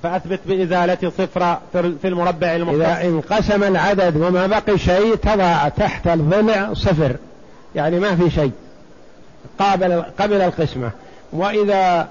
فأثبت 0.02 0.40
بإزالة 0.46 1.12
صفر 1.18 1.58
في 1.72 2.08
المربع 2.08 2.56
المختص 2.56 2.80
إذا 2.80 3.04
انقسم 3.04 3.62
العدد 3.64 4.16
وما 4.16 4.46
بقي 4.46 4.78
شيء 4.78 5.14
تضع 5.14 5.68
تحت 5.68 6.06
الضلع 6.06 6.72
صفر. 6.72 7.16
يعني 7.74 8.00
ما 8.00 8.16
في 8.16 8.30
شيء. 8.30 8.52
قابل 9.58 10.02
قبل 10.18 10.40
القسمة. 10.40 10.90
وإذا 11.32 12.08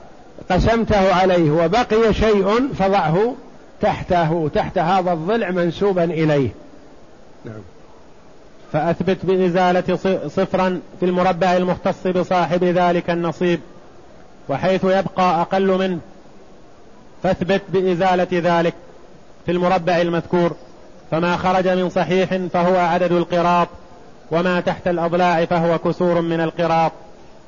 قسمته 0.52 1.14
عليه 1.14 1.52
وبقي 1.52 2.14
شيء 2.14 2.74
فضعه 2.80 3.36
تحته. 3.82 4.50
تحت 4.54 4.78
هذا 4.78 5.14
الضلع 5.14 5.52
منسوبا 5.52 6.04
إليه. 6.04 6.50
نعم. 7.46 7.62
فأثبت 8.74 9.18
بإزالة 9.24 9.98
صفرا 10.28 10.80
في 11.00 11.06
المربع 11.06 11.58
المختص 11.58 12.08
بصاحب 12.08 12.64
ذلك 12.64 13.10
النصيب 13.10 13.60
وحيث 14.50 14.84
يبقى 14.84 15.42
أقل 15.42 15.78
منه. 15.78 16.00
فاثبت 17.24 17.62
بإزالة 17.70 18.28
ذلك 18.32 18.74
في 19.46 19.52
المربع 19.52 20.02
المذكور 20.02 20.56
فما 21.12 21.38
خرج 21.38 21.68
من 21.68 21.90
صحيح 21.90 22.36
فهو 22.54 22.78
عدد 22.78 23.12
القراط 23.12 23.68
وما 24.32 24.60
تحت 24.60 24.88
الأضلاع 24.88 25.46
فهو 25.46 25.78
كسور 25.78 26.22
من 26.22 26.42
القراط 26.42 26.92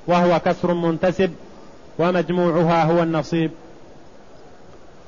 وهو 0.08 0.40
كسر 0.40 0.74
منتسب 0.74 1.34
ومجموعها 2.00 2.84
هو 2.84 3.04
النصيب. 3.04 3.52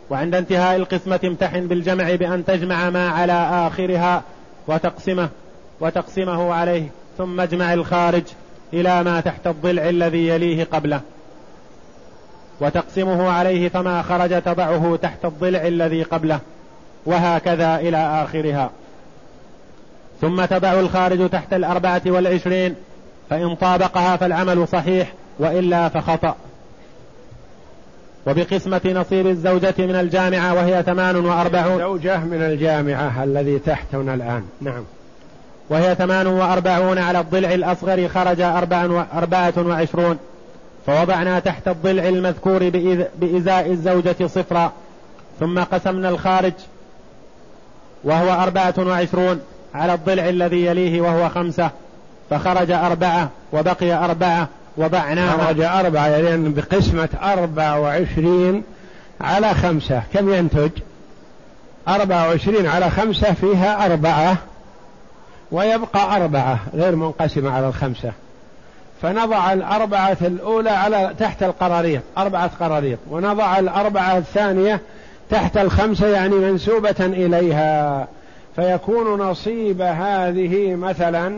وعند 0.10 0.36
انتهاء 0.36 0.76
القسمة 0.76 1.20
امتحن 1.24 1.68
بالجمع 1.68 2.16
بأن 2.16 2.46
تجمع 2.46 2.90
ما 2.90 3.10
على 3.10 3.68
آخرها 3.68 4.24
وتقسمه 4.68 5.30
وتقسمه 5.80 6.54
عليه 6.54 6.88
ثم 7.18 7.42
اجمع 7.42 7.74
الخارج 7.74 8.24
إلى 8.74 9.04
ما 9.04 9.22
تحت 9.22 9.48
الضلع 9.48 9.90
الذي 9.90 10.28
يليه 10.28 10.64
قبله. 10.64 11.02
وتقسمه 12.60 13.32
عليه 13.32 13.70
فما 13.70 14.02
خرج 14.02 14.42
تضعه 14.42 15.00
تحت 15.02 15.26
الضلع 15.26 15.68
الذي 15.68 16.04
قبله 16.04 16.40
وهكذا 17.06 17.76
إلى 17.76 17.98
آخرها. 17.98 18.70
ثم 20.22 20.46
تضع 20.46 20.74
الخارج 20.74 21.30
تحت 21.30 21.54
الأربعة 21.54 22.02
والعشرين 22.06 22.76
فإن 23.30 23.56
طابقها 23.56 24.16
فالعمل 24.16 24.68
صحيح 24.68 25.14
وإلا 25.40 25.90
فخطأ. 25.90 26.36
وبقسمة 28.28 28.82
نصيب 28.86 29.28
الزوجة 29.28 29.74
من 29.78 29.96
الجامعة 29.96 30.54
وهي 30.54 30.84
ثمان 30.84 31.16
وأربعون. 31.16 31.80
زوجة 31.80 32.18
من 32.18 32.42
الجامعة 32.42 33.24
الذي 33.24 33.60
تحتنا 33.60 34.14
الآن. 34.14 34.44
نعم. 34.62 34.84
وهي 35.70 35.96
ثمان 35.96 36.28
وأربعون 36.28 36.98
على 36.98 37.20
الضلع 37.20 37.54
الأصغر 37.54 38.08
خرج 38.08 38.42
أربعة 39.14 39.54
وعشرون. 39.58 40.18
فوضعنا 40.86 41.40
تحت 41.40 41.68
الضلع 41.68 42.10
المذكور 42.10 42.70
بإزاء 43.20 43.72
الزوجة 43.72 44.28
صفرا 44.28 44.72
ثم 45.40 45.60
قسمنا 45.60 46.10
الخارج 46.10 46.54
وهو 48.04 48.44
أربعة 48.44 48.74
وعشرون 48.78 49.42
على 49.74 49.94
الضلع 49.94 50.30
الذي 50.30 50.66
يليه 50.66 51.02
وهو 51.02 51.30
خمسة 51.30 51.70
فخرج 52.30 52.72
أربعة 52.72 53.30
وبقي 53.54 53.94
أربعة 53.94 54.48
وضعناها 54.78 55.46
خرج 55.46 55.62
أربعة 55.62 56.08
يعني 56.08 56.50
بقسمة 56.50 57.10
أربعة 57.24 57.80
وعشرين 57.80 58.64
على 59.22 59.54
خمسة 59.54 60.02
كم 60.14 60.34
ينتج؟ 60.34 60.72
أربعة 61.88 62.28
وعشرين 62.28 62.68
على 62.68 62.90
خمسة 62.90 63.34
فيها 63.34 63.86
أربعة 63.86 64.38
ويبقى 65.52 66.16
أربعة 66.16 66.60
غير 66.74 66.96
منقسمة 66.96 67.52
على 67.52 67.68
الخمسة. 67.68 68.12
فنضع 69.02 69.54
الأربعة 69.54 70.18
الأولى 70.22 70.70
على 70.70 71.14
تحت 71.20 71.44
القراريط 71.44 72.02
أربعة 72.18 72.52
قراريط 72.60 73.00
ونضع 73.10 73.60
الأربعة 73.60 74.18
الثانية 74.18 74.82
تحت 75.30 75.58
الخمسة 75.58 76.08
يعني 76.08 76.36
منسوبة 76.36 76.96
إليها. 77.00 78.08
فيكون 78.56 79.22
نصيب 79.22 79.82
هذه 79.82 80.76
مثلا 80.76 81.36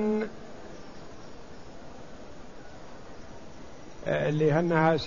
اللي 4.07 4.59
أنها 4.59 4.97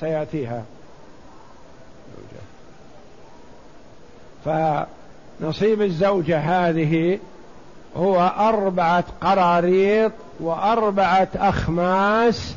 سيأتيها. 0.00 0.64
فنصيب 4.44 5.82
الزوجة 5.82 6.38
هذه 6.38 7.18
هو 7.96 8.32
أربعة 8.38 9.04
قراريط 9.20 10.12
وأربعة 10.40 11.28
أخماس 11.36 12.54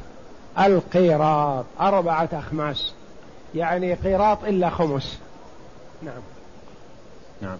القيراط. 0.60 1.66
أربعة 1.82 2.30
أخماس. 2.34 2.94
يعني 3.56 3.94
قيراط 3.94 4.44
إلا 4.44 4.70
خمس. 4.70 5.20
نعم. 6.04 6.22
نعم. 7.42 7.58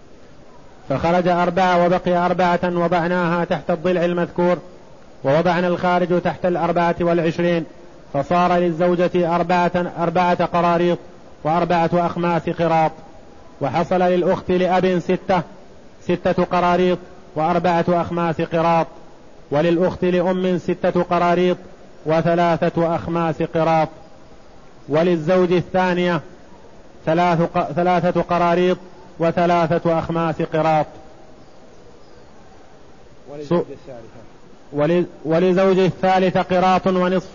فخرج 0.88 1.28
أربعة 1.28 1.86
وبقي 1.86 2.16
أربعة 2.16 2.60
وضعناها 2.64 3.44
تحت 3.44 3.70
الضلع 3.70 4.04
المذكور 4.04 4.58
ووضعنا 5.24 5.68
الخارج 5.68 6.20
تحت 6.20 6.46
الأربعة 6.46 6.96
والعشرين 7.00 7.64
فصار 8.12 8.52
للزوجة 8.56 9.36
أربعة, 9.36 9.92
أربعة 9.98 10.44
قراريط 10.44 10.98
وأربعة 11.44 11.90
أخماس 11.94 12.50
قراط. 12.50 12.92
وحصل 13.60 14.02
للأخت 14.02 14.50
لأب 14.50 14.98
ستة 14.98 15.42
ستة 16.02 16.44
قراريط 16.44 16.98
وأربعة 17.36 17.84
أخماس 17.88 18.40
قراط. 18.40 18.86
وللأخت 19.50 20.04
لأم 20.04 20.58
ستة 20.58 21.02
قراريط 21.02 21.56
وثلاثة 22.06 22.96
أخماس 22.96 23.42
قراط. 23.42 23.88
وللزوج 24.88 25.52
الثانية 25.52 26.20
ثلاث 27.06 27.38
ثلاثة 27.74 28.22
قراريط 28.22 28.78
وثلاثة 29.18 29.98
أخماس 29.98 30.42
قراط. 30.42 30.86
ولزوج 35.24 35.78
الثالثة. 35.78 36.42
قراط 36.42 36.86
ونصف 36.86 37.30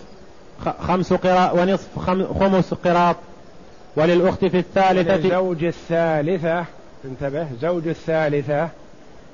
خمس 0.80 1.12
قراء 1.12 1.56
ونصف 1.58 1.98
خمس 2.40 2.74
قراط. 2.74 3.16
وللأخت 3.96 4.44
في 4.44 4.58
الثالثة 4.58 5.28
زوج 5.28 5.64
الثالثة 5.64 6.64
انتبه 7.04 7.46
زوج 7.62 7.88
الثالثة 7.88 8.68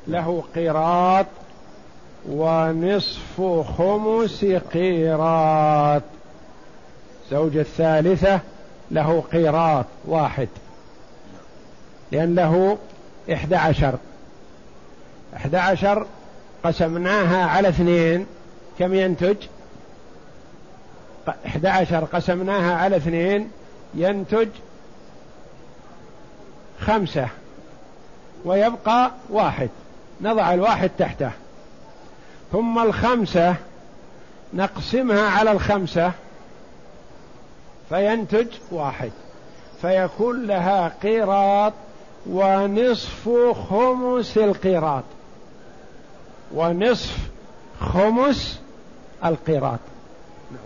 له 0.08 0.42
قيراط 0.54 1.26
ونصف 2.28 3.40
خمس 3.78 4.44
قيراط. 4.44 6.02
زوج 7.30 7.56
الثالثة 7.56 8.40
له 8.90 9.24
قيراط 9.32 9.86
واحد. 10.04 10.48
لأن 12.12 12.34
له 12.34 12.78
إحدى 13.32 13.56
عشر. 13.56 13.94
إحدى 15.36 15.56
عشر 15.56 16.06
قسمناها 16.64 17.46
على 17.46 17.68
اثنين. 17.68 18.26
كم 18.78 18.94
ينتج؟ 18.94 19.36
إحدى 21.46 21.68
عشر 21.68 22.04
قسمناها 22.04 22.74
على 22.74 22.96
اثنين. 22.96 23.50
ينتج 23.94 24.48
خمسة. 26.80 27.28
ويبقى 28.44 29.10
واحد. 29.30 29.68
نضع 30.20 30.54
الواحد 30.54 30.90
تحته. 30.98 31.30
ثم 32.52 32.78
الخمسة 32.78 33.56
نقسمها 34.54 35.28
على 35.30 35.52
الخمسة. 35.52 36.12
فينتج 37.88 38.46
واحد. 38.70 39.12
فيكون 39.80 40.46
لها 40.46 40.92
قيراط 41.02 41.72
ونصف 42.26 43.28
خمس 43.70 44.38
القيراط. 44.38 45.04
ونصف 46.54 47.16
خمس 47.80 48.60
القيراط. 49.24 49.80
نعم. 50.52 50.60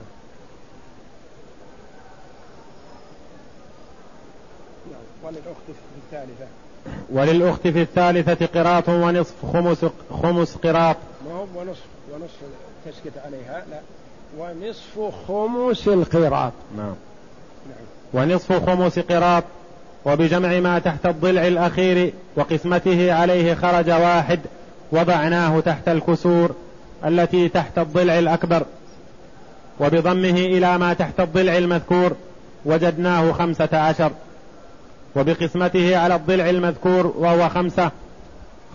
في 5.67 5.73
الثالثة. 6.07 6.64
وللأخت 7.13 7.69
في 7.69 7.83
الثالثة 7.83 8.47
قراط 8.47 8.89
ونصف 8.89 9.35
خمس 9.53 9.85
خمس 10.23 10.57
قراط. 10.57 10.97
ما 11.27 11.35
هو 11.35 11.61
ونصف 11.61 11.83
ونصف 12.15 12.37
تسكت 12.87 13.19
عليها 13.27 13.65
لا. 13.71 13.81
ونصف 14.39 15.15
خمس 15.29 15.89
القراط. 15.89 16.53
نعم. 16.77 16.87
نعم. 16.87 17.85
ونصف 18.15 18.71
خمس 18.71 18.99
قراط 18.99 19.45
وبجمع 20.05 20.61
ما 20.61 20.79
تحت 20.79 21.07
الضلع 21.07 21.47
الأخير 21.47 22.13
وقسمته 22.37 23.13
عليه 23.13 23.55
خرج 23.55 23.91
واحد 23.91 24.41
وضعناه 24.93 25.61
تحت 25.61 25.89
الكسور 25.89 26.55
التي 27.05 27.49
تحت 27.49 27.79
الضلع 27.79 28.19
الأكبر. 28.19 28.63
وبضمه 29.81 30.31
إلى 30.31 30.79
ما 30.79 30.93
تحت 30.93 31.21
الضلع 31.21 31.59
المذكور 31.59 32.13
وجدناه 32.65 33.33
خمسة 33.33 33.69
عشر. 33.73 34.11
وبقسمته 35.17 35.97
على 35.97 36.15
الضلع 36.15 36.51
المذكور 36.51 37.15
وهو 37.19 37.49
خمسة 37.49 37.91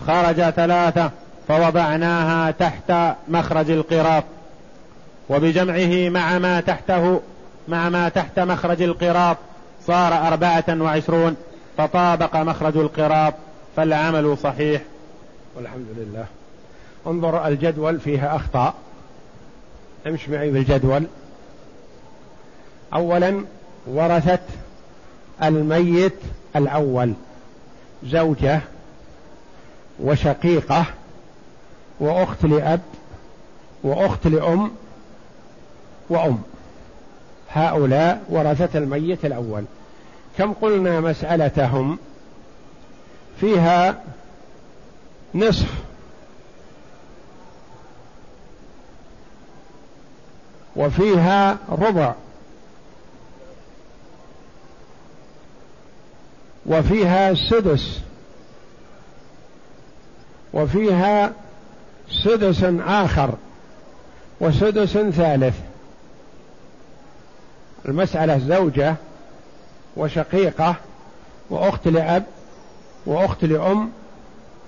خرج 0.06 0.50
ثلاثة 0.50 1.10
فوضعناها 1.48 2.50
تحت 2.50 2.92
مخرج 3.28 3.70
القراط. 3.70 4.24
وبجمعه 5.28 6.08
مع 6.08 6.38
ما 6.38 6.60
تحته 6.60 7.20
مع 7.68 7.88
ما 7.88 8.08
تحت 8.08 8.38
مخرج 8.38 8.82
القراط 8.82 9.36
صار 9.86 10.26
أربعة 10.28 10.64
وعشرون 10.68 11.36
فطابق 11.78 12.36
مخرج 12.36 12.76
القراط 12.76 13.34
فالعمل 13.76 14.38
صحيح. 14.38 14.82
والحمد 15.56 15.86
لله. 15.96 16.24
انظر 17.06 17.46
الجدول 17.46 18.00
فيها 18.00 18.36
أخطاء. 18.36 18.74
امش 20.06 20.28
معي 20.28 20.50
بالجدول. 20.50 21.04
أولا 22.94 23.44
ورثت 23.86 24.40
الميت 25.42 26.16
الأول 26.56 27.12
زوجة 28.06 28.60
وشقيقة 30.00 30.84
وأخت 32.00 32.44
لأب 32.44 32.80
وأخت 33.82 34.26
لأم 34.26 34.70
وأم. 36.08 36.42
هؤلاء 37.52 38.22
ورثة 38.28 38.78
الميت 38.78 39.24
الأول. 39.24 39.64
كم 40.38 40.52
قلنا 40.52 41.00
مسألتهم؟ 41.00 41.98
فيها 43.40 44.02
نصف. 45.34 45.74
وفيها 50.76 51.58
ربع. 51.68 52.14
وفيها 56.70 57.34
سدس. 57.34 58.00
وفيها 60.52 61.32
سدس 62.24 62.64
آخر 62.86 63.34
وسدس 64.40 64.92
ثالث. 64.92 65.54
المسألة 67.88 68.38
زوجة 68.38 68.94
وشقيقة 69.96 70.74
وأخت 71.50 71.88
لأب 71.88 72.24
وأخت 73.06 73.44
لأم 73.44 73.90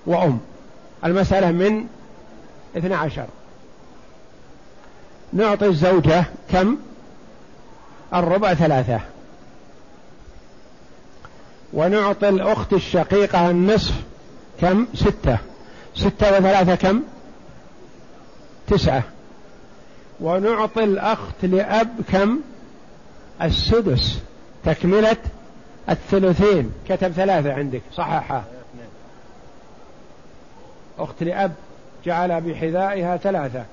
وأم. 0.05 0.39
المسألة 1.05 1.51
من 1.51 1.85
اثنى 2.77 2.93
عشر. 2.93 3.25
نعطي 5.33 5.65
الزوجة 5.65 6.25
كم؟ 6.51 6.77
الربع 8.13 8.53
ثلاثة. 8.53 8.99
ونعطي 11.73 12.29
الأخت 12.29 12.73
الشقيقة 12.73 13.49
النصف 13.49 13.93
كم؟ 14.61 14.87
ستة. 14.93 15.37
ستة 15.95 16.37
وثلاثة 16.37 16.75
كم؟ 16.75 17.03
تسعة. 18.67 19.03
ونعطي 20.21 20.83
الأخت 20.83 21.45
لأب 21.45 21.89
كم؟ 22.11 22.39
السدس. 23.41 24.19
تكملة 24.65 25.17
الثلثين. 25.89 26.71
كتب 26.89 27.11
ثلاثة 27.11 27.53
عندك. 27.53 27.81
صححها. 27.93 28.43
أخت 30.99 31.23
لأب 31.23 31.53
جعل 32.05 32.41
بحذائها 32.41 33.17
ثلاثة. 33.17 33.65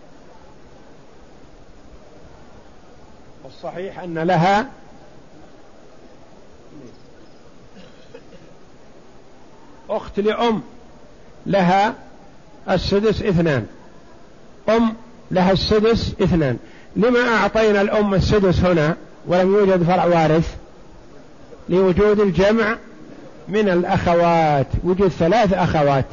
الصحيح 3.47 3.99
أن 3.99 4.19
لها 4.19 4.67
أخت 9.91 10.21
لأم 10.21 10.63
لها 11.47 11.95
السدس 12.71 13.23
اثنان. 13.23 13.67
أم 14.69 14.95
لها 15.31 15.53
السدس 15.53 16.15
اثنان. 16.23 16.57
لما 16.97 17.29
أعطينا 17.29 17.81
الأم 17.81 18.15
السدس 18.15 18.61
هنا 18.61 18.97
ولم 19.27 19.55
يوجد 19.55 19.83
فرع 19.83 20.05
وارث 20.05 20.55
لوجود 21.69 22.21
الجمع 22.21 22.77
من 23.49 23.69
الأخوات 23.69 24.67
وجود 24.85 25.09
ثلاث 25.09 25.53
أخوات. 25.53 26.05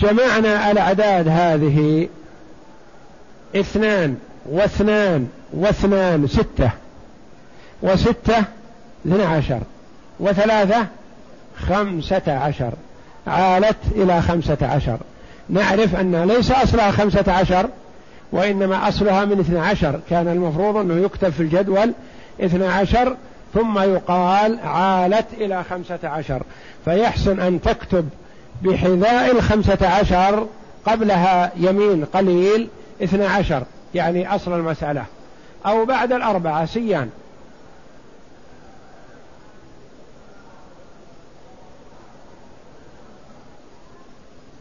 جمعنا 0.00 0.70
الأعداد 0.70 1.28
هذه 1.28 2.08
اثنان 3.56 4.16
واثنان 4.46 5.28
واثنان 5.52 6.26
ستة 6.26 6.70
وستة 7.82 8.44
اثنى 9.06 9.22
عشر 9.22 9.60
وثلاثة 10.20 10.86
خمسة 11.58 12.38
عشر. 12.38 12.72
عالت 13.26 13.76
إلى 13.94 14.22
خمسة 14.22 14.58
عشر. 14.62 14.98
نعرف 15.48 15.96
أن 15.96 16.24
ليس 16.24 16.50
أصلها 16.50 16.90
خمسة 16.90 17.32
عشر 17.32 17.68
وإنما 18.32 18.88
أصلها 18.88 19.24
من 19.24 19.40
اثنى 19.40 19.58
عشر. 19.58 20.00
كان 20.10 20.28
المفروض 20.28 20.76
أنه 20.76 20.94
يكتب 20.94 21.30
في 21.30 21.40
الجدول 21.40 21.92
اثنى 22.40 22.66
عشر 22.66 23.16
ثم 23.54 23.78
يقال 23.78 24.58
عالت 24.64 25.26
إلى 25.32 25.64
خمسة 25.70 25.98
عشر. 26.04 26.42
فيحسن 26.84 27.40
أن 27.40 27.60
تكتب 27.60 28.08
بحذاء 28.62 29.30
الخمسة 29.30 29.88
عشر 29.88 30.46
قبلها 30.86 31.52
يمين 31.56 32.04
قليل 32.04 32.68
اثنى 33.02 33.24
عشر 33.24 33.62
يعني 33.94 34.34
أصل 34.34 34.52
المسألة. 34.52 35.04
أو 35.66 35.84
بعد 35.84 36.12
الأربعة 36.12 36.66
سيان. 36.66 37.10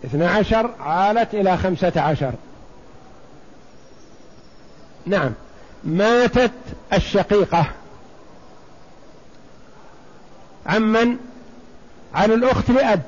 اثنى 0.06 0.26
عشر 0.26 0.72
عالت 0.80 1.34
إلى 1.34 1.58
خمسة 1.58 2.02
عشر. 2.02 2.32
نعم. 5.06 5.32
ماتت 5.84 6.52
الشقيقة. 6.94 7.66
عمن؟ 10.66 11.18
عن 12.16 12.32
الأخت 12.32 12.70
لأب 12.72 13.02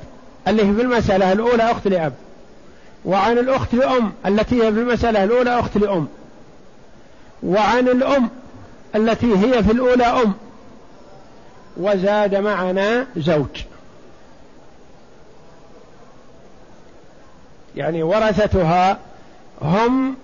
اللي 0.48 0.66
هي 0.66 0.76
في 0.76 0.82
المسألة 0.82 1.32
الأولى 1.32 1.72
أخت 1.72 1.88
لأب. 1.88 2.14
وعن 3.06 3.38
الأخت 3.38 3.74
لأم 3.74 4.14
التي 4.26 4.56
هي 4.64 4.74
في 4.74 4.80
المسألة 4.80 5.24
الأولى 5.24 5.60
أخت 5.60 5.78
لأم. 5.78 6.08
وعن 7.44 7.88
الأم 7.88 8.30
التي 8.96 9.34
هي 9.34 9.64
في 9.64 9.72
الأولى 9.72 10.04
أم. 10.06 10.34
وزاد 11.78 12.36
معنا 12.36 13.08
زوج. 13.18 13.64
يعني 17.78 18.04
ورثتها 18.04 18.98
هم 19.62 20.16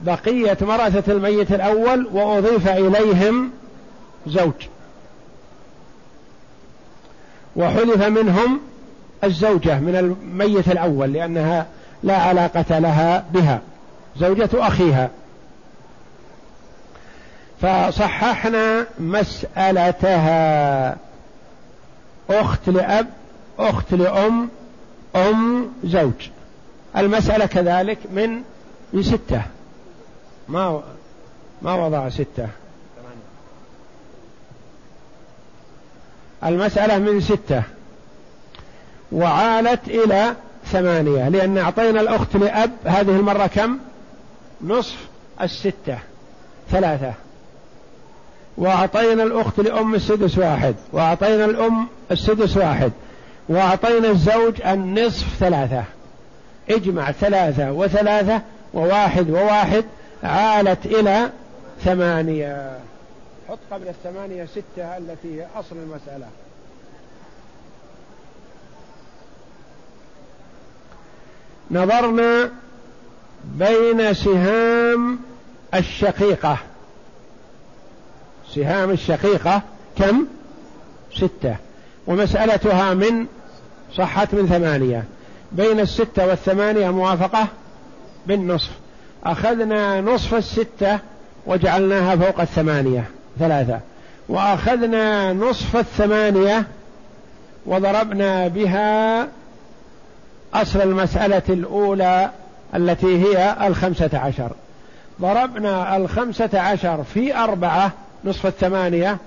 بقية 0.00 0.58
ورثة 0.60 1.12
الميت 1.12 1.52
الأول 1.52 2.06
وأضيف 2.12 2.68
إليهم 2.68 3.50
زوج. 4.26 4.52
وحذف 7.56 8.02
منهم 8.02 8.60
الزوجة 9.24 9.78
من 9.78 9.96
الميت 9.96 10.68
الأول 10.68 11.12
لأنها 11.12 11.66
لا 12.02 12.16
علاقة 12.16 12.78
لها 12.78 13.24
بها 13.32 13.60
زوجة 14.16 14.48
أخيها. 14.54 15.10
فصححنا 17.62 18.86
مسألتها. 18.98 20.96
أخت 22.30 22.68
لأب 22.68 23.06
أخت 23.58 23.94
لأم 23.94 24.48
أم 25.16 25.66
زوج. 25.84 26.30
المسألة 26.96 27.46
كذلك 27.46 27.98
من 28.12 28.42
من 28.92 29.02
ستة. 29.02 29.42
ما 30.48 30.82
ما 31.62 31.74
وضع 31.74 32.08
ستة؟ 32.08 32.48
المسألة 36.44 36.98
من 36.98 37.20
ستة. 37.20 37.62
وعالت 39.12 39.88
إلى 39.88 40.34
ثمانية. 40.64 41.28
لأن 41.28 41.58
أعطينا 41.58 42.00
الأخت 42.00 42.36
لأب 42.36 42.70
هذه 42.84 43.10
المرة 43.10 43.46
كم؟ 43.46 43.78
نصف 44.62 44.96
الستة. 45.40 45.98
ثلاثة. 46.70 47.12
وأعطينا 48.56 49.22
الأخت 49.22 49.60
لأم 49.60 49.94
السدس 49.94 50.38
واحد. 50.38 50.74
وأعطينا 50.92 51.44
الأم 51.44 51.88
السدس 52.10 52.56
واحد. 52.56 52.92
وأعطينا 53.48 54.10
الزوج 54.10 54.62
النصف 54.66 55.26
ثلاثة. 55.38 55.84
اجمع 56.70 57.12
ثلاثة 57.12 57.72
وثلاثة 57.72 58.42
وواحد 58.74 59.30
وواحد 59.30 59.84
عالت 60.22 60.86
إلى 60.86 61.30
ثمانية. 61.84 62.78
حط 63.48 63.58
قبل 63.70 63.88
الثمانية 63.88 64.44
ستة 64.46 64.96
التي 64.96 65.40
هي 65.40 65.46
أصل 65.56 65.76
المسألة. 65.76 66.26
نظرنا 71.70 72.50
بين 73.44 74.14
سهام 74.14 75.18
الشقيقة. 75.74 76.58
سهام 78.54 78.90
الشقيقة 78.90 79.62
كم؟ 79.98 80.26
ستة. 81.16 81.56
ومسألتها 82.06 82.94
من 82.94 83.26
صحت 83.96 84.34
من 84.34 84.46
ثمانية. 84.46 85.04
بين 85.52 85.80
الستة 85.80 86.26
والثمانية 86.26 86.90
موافقة 86.90 87.46
بالنصف. 88.26 88.70
أخذنا 89.24 90.00
نصف 90.00 90.34
الستة 90.34 90.98
وجعلناها 91.46 92.16
فوق 92.16 92.40
الثمانية 92.40 93.04
ثلاثة. 93.38 93.80
وأخذنا 94.28 95.32
نصف 95.32 95.76
الثمانية 95.76 96.66
وضربنا 97.66 98.48
بها 98.48 99.28
أصل 100.54 100.80
المسألة 100.80 101.42
الأولى 101.48 102.30
التي 102.74 103.24
هي 103.24 103.66
الخمسة 103.66 104.10
عشر. 104.18 104.50
ضربنا 105.20 105.96
الخمسة 105.96 106.60
عشر 106.60 107.04
في 107.14 107.36
أربعة 107.36 107.92
نصف 108.24 108.46
الثمانية 108.46 109.18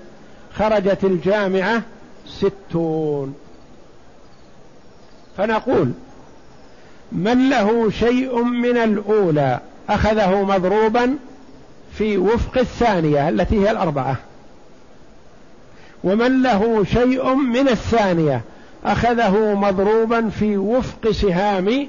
خرجت 0.54 1.04
الجامعة 1.04 1.82
ستون. 2.26 3.34
فنقول 5.36 5.92
من 7.14 7.50
له 7.50 7.90
شيء 7.90 8.42
من 8.42 8.76
الأولى 8.76 9.60
أخذه 9.88 10.42
مضروبا 10.42 11.16
في 11.98 12.18
وفق 12.18 12.58
الثانية 12.58 13.28
التي 13.28 13.60
هي 13.60 13.70
الأربعة. 13.70 14.16
ومن 16.04 16.42
له 16.42 16.84
شيء 16.84 17.34
من 17.34 17.68
الثانية 17.68 18.40
أخذه 18.84 19.54
مضروبا 19.54 20.28
في 20.28 20.56
وفق 20.56 21.10
سهام 21.10 21.88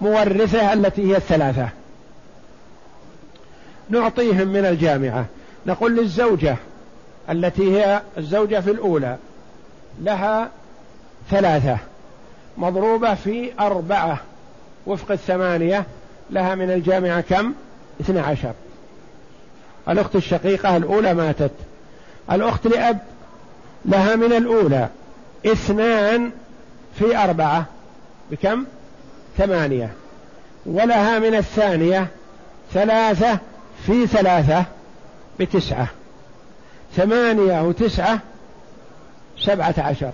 مورثه 0.00 0.72
التي 0.72 1.12
هي 1.12 1.16
الثلاثة. 1.16 1.68
نعطيهم 3.90 4.48
من 4.48 4.64
الجامعة. 4.64 5.24
نقول 5.66 5.96
للزوجة 5.96 6.56
التي 7.30 7.76
هي 7.76 8.02
الزوجة 8.18 8.60
في 8.60 8.70
الأولى 8.70 9.16
لها 10.00 10.50
ثلاثة 11.30 11.78
مضروبة 12.58 13.14
في 13.14 13.50
أربعة. 13.60 14.20
وفق 14.86 15.12
الثمانية 15.12 15.84
لها 16.30 16.54
من 16.54 16.70
الجامعة 16.70 17.20
كم؟ 17.20 17.52
اثنى 18.00 18.20
عشر. 18.20 18.52
الأخت 19.88 20.16
الشقيقة 20.16 20.76
الأولى 20.76 21.14
ماتت. 21.14 21.50
الأخت 22.32 22.66
لأب 22.66 22.98
لها 23.84 24.16
من 24.16 24.32
الأولى 24.32 24.88
اثنان 25.46 26.30
في 26.98 27.16
أربعة 27.16 27.64
بكم؟ 28.30 28.64
ثمانية. 29.38 29.92
ولها 30.66 31.18
من 31.18 31.34
الثانية 31.34 32.06
ثلاثة 32.74 33.38
في 33.86 34.06
ثلاثة 34.06 34.64
بتسعة. 35.40 35.88
ثمانية 36.96 37.62
وتسعة 37.62 38.18
سبعة 39.38 39.74
عشر. 39.78 40.12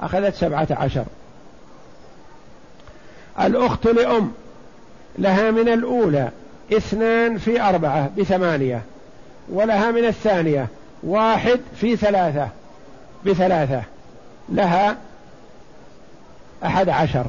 أخذت 0.00 0.34
سبعة 0.34 0.68
عشر. 0.70 1.04
الأخت 3.40 3.86
لأم 3.86 4.32
لها 5.18 5.50
من 5.50 5.68
الأولى 5.68 6.30
اثنان 6.72 7.38
في 7.38 7.62
أربعة 7.62 8.10
بثمانية 8.18 8.82
ولها 9.48 9.90
من 9.90 10.04
الثانية 10.04 10.66
واحد 11.02 11.60
في 11.80 11.96
ثلاثة 11.96 12.48
بثلاثة 13.26 13.82
لها 14.48 14.96
أحد 16.64 16.88
عشر. 16.88 17.26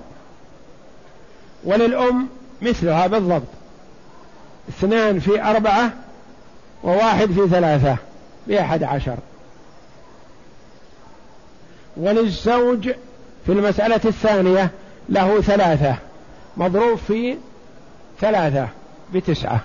وللأم 1.63 2.27
مثلها 2.61 3.07
بالضبط 3.07 3.47
اثنان 4.69 5.19
في 5.19 5.43
أربعة 5.43 5.91
وواحد 6.83 7.31
في 7.31 7.47
ثلاثة 7.47 7.97
بأحد 8.47 8.83
عشر. 8.83 9.17
وللزوج 11.97 12.89
في 13.45 13.51
المسألة 13.51 14.01
الثانية 14.05 14.71
له 15.09 15.41
ثلاثة 15.41 15.95
مضروب 16.57 16.97
في 16.97 17.37
ثلاثة 18.21 18.67
بتسعة. 19.13 19.59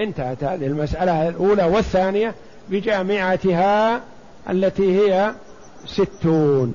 انتهت 0.00 0.44
هذه 0.44 0.66
المسألة 0.66 1.28
الأولى 1.28 1.64
والثانية 1.64 2.34
بجامعتها 2.68 4.00
التي 4.50 4.98
هي 5.00 5.34
ستون. 5.86 6.74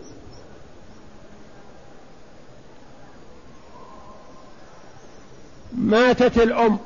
ماتت 5.77 6.37
الأم. 6.37 6.77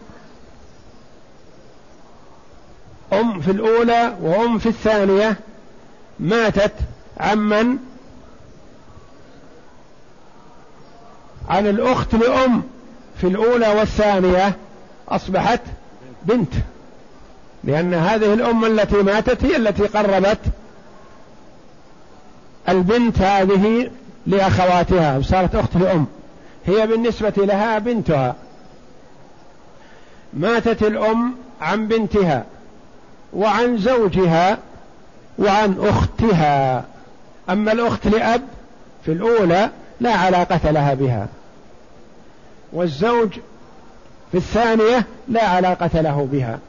أم 3.13 3.41
في 3.41 3.51
الأولى 3.51 4.17
وأم 4.21 4.59
في 4.59 4.69
الثانية. 4.69 5.35
ماتت 6.19 6.73
عمن 7.17 7.77
عن 11.49 11.67
الأخت 11.67 12.15
لأم 12.15 12.63
في 13.21 13.27
الأولى 13.27 13.67
والثانية 13.67 14.55
أصبحت 15.09 15.61
بنت. 16.25 16.53
لأن 17.63 17.93
هذه 17.93 18.33
الأم 18.33 18.65
التي 18.65 18.95
ماتت 18.95 19.43
هي 19.43 19.55
التي 19.55 19.83
قربت 19.83 20.39
البنت 22.69 23.21
هذه 23.21 23.91
لأخواتها 24.27 25.17
وصارت 25.17 25.55
أخت 25.55 25.77
لأم. 25.77 26.05
هي 26.65 26.87
بالنسبة 26.87 27.33
لها 27.37 27.79
بنتها. 27.79 28.35
ماتت 30.33 30.83
الأم 30.83 31.35
عن 31.61 31.87
بنتها 31.87 32.45
وعن 33.33 33.77
زوجها 33.77 34.57
وعن 35.39 35.77
أختها. 35.79 36.85
أما 37.49 37.71
الأخت 37.71 38.07
لأب 38.07 38.41
في 39.05 39.11
الأولى 39.11 39.69
لا 39.99 40.13
علاقة 40.13 40.71
لها 40.71 40.93
بها. 40.93 41.27
والزوج 42.73 43.29
في 44.31 44.37
الثانية 44.37 45.05
لا 45.27 45.43
علاقة 45.43 46.01
له 46.01 46.27
بها. 46.31 46.59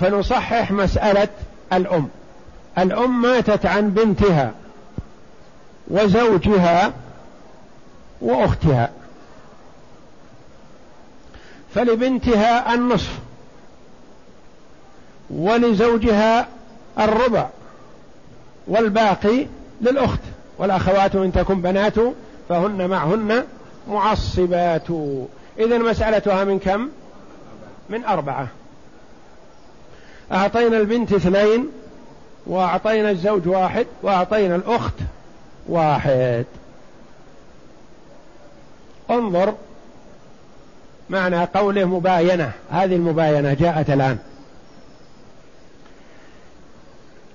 فنصحح 0.00 0.70
مسألة 0.70 1.28
الأم. 1.72 2.08
الأم 2.78 3.22
ماتت 3.22 3.66
عن 3.66 3.90
بنتها 3.90 4.52
وزوجها 5.88 6.92
وأختها. 8.20 8.90
فلبنتها 11.74 12.74
النصف 12.74 13.18
ولزوجها 15.30 16.48
الربع 16.98 17.46
والباقي 18.66 19.46
للأخت. 19.80 20.20
والأخوات 20.58 21.14
إن 21.14 21.32
تكن 21.32 21.62
بنات 21.62 21.94
فهن 22.48 22.88
معهن 22.90 23.44
معصبات. 23.88 24.88
إذا 25.58 25.78
مسألتها 25.78 26.44
من 26.44 26.58
كم؟ 26.58 26.88
من 27.90 28.04
أربعة. 28.04 28.48
أعطينا 30.32 30.76
البنت 30.76 31.12
اثنين 31.12 31.68
وأعطينا 32.46 33.10
الزوج 33.10 33.48
واحد 33.48 33.86
وأعطينا 34.02 34.56
الأخت 34.56 34.94
واحد. 35.68 36.44
انظر 39.10 39.54
معنى 41.10 41.44
قوله 41.44 41.84
مباينة. 41.84 42.52
هذه 42.70 42.96
المباينة 42.96 43.54
جاءت 43.54 43.90
الآن. 43.90 44.18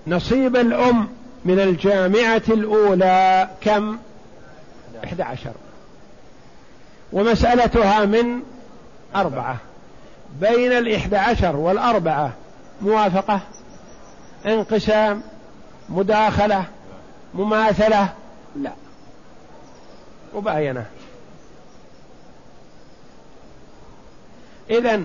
نصيب 0.07 0.55
الأم 0.55 1.07
من 1.45 1.59
الجامعة 1.59 2.41
الأولى 2.49 3.49
كم؟ 3.61 3.97
11 5.05 5.51
ومسألتها 7.13 8.05
من 8.05 8.41
أربعة. 9.15 9.57
بين 10.39 10.71
الإحدى 10.71 11.17
عشر 11.17 11.55
والأربعة 11.55 12.33
موافقة 12.81 13.39
انقسام 14.45 15.21
مداخلة 15.89 16.65
مماثلة؟ 17.33 18.09
لا. 18.55 18.71
مباينة. 20.35 20.85
إذا 24.69 25.03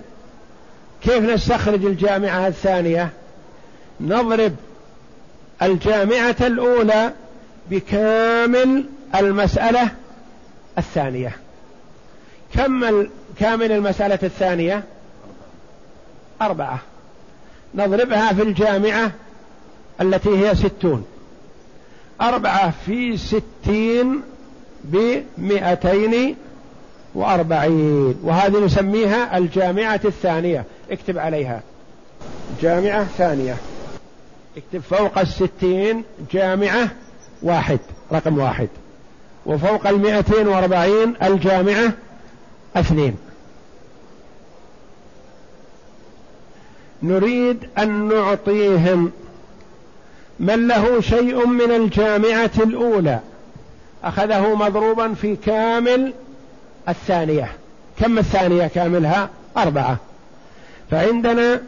كيف 1.02 1.24
نستخرج 1.24 1.84
الجامعة 1.84 2.46
الثانية؟ 2.46 3.10
نضرب 4.00 4.56
الجامعة 5.62 6.36
الأولى 6.40 7.12
بكامل 7.70 8.84
المسألة 9.14 9.90
الثانية. 10.78 11.36
كمل 12.54 13.10
كامل 13.40 13.72
المسألة 13.72 14.18
الثانية؟ 14.22 14.84
أربعة. 16.42 16.78
نضربها 17.74 18.32
في 18.32 18.42
الجامعة 18.42 19.12
التي 20.00 20.28
هي 20.38 20.54
ستون. 20.54 21.06
أربعة 22.20 22.72
في 22.86 23.16
ستين 23.16 24.22
بمئتين 24.84 26.36
وأربعين. 27.14 28.18
وهذه 28.22 28.64
نسميها 28.64 29.38
الجامعة 29.38 30.00
الثانية. 30.04 30.64
اكتب 30.90 31.18
عليها. 31.18 31.60
جامعة 32.62 33.04
ثانية. 33.04 33.56
اكتب 34.56 34.80
فوق 34.80 35.18
الستين 35.18 36.04
جامعة 36.32 36.88
واحد 37.42 37.78
رقم 38.12 38.38
واحد. 38.38 38.68
وفوق 39.46 39.86
المئتين 39.86 40.48
وأربعين 40.48 41.14
الجامعة 41.22 41.92
اثنين. 42.76 43.16
نريد 47.02 47.68
أن 47.78 48.08
نعطيهم 48.08 49.12
من 50.40 50.68
له 50.68 51.00
شيء 51.00 51.46
من 51.46 51.70
الجامعة 51.70 52.50
الأولى. 52.56 53.20
أخذه 54.04 54.54
مضروبا 54.54 55.14
في 55.14 55.36
كامل 55.36 56.12
الثانية. 56.88 57.52
كم 57.98 58.18
الثانية 58.18 58.66
كاملها؟ 58.66 59.30
أربعة. 59.56 59.96
فعندنا 60.90 61.62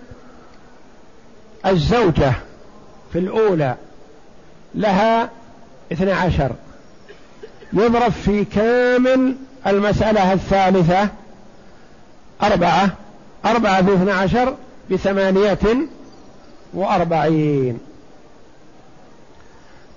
الزوجة 1.67 2.33
في 3.13 3.19
الأولى 3.19 3.75
لها 4.75 5.31
اثنى 5.93 6.13
عشر. 6.13 6.51
يضرب 7.73 8.13
في 8.13 8.45
كامل 8.45 9.37
المسألة 9.67 10.33
الثالثة 10.33 11.09
أربعة 12.43 12.91
أربعة 13.45 13.83
في 13.83 13.95
اثنى 13.95 14.11
عشر 14.11 14.55
بثمانية 14.91 15.59
وأربعين. 16.75 17.81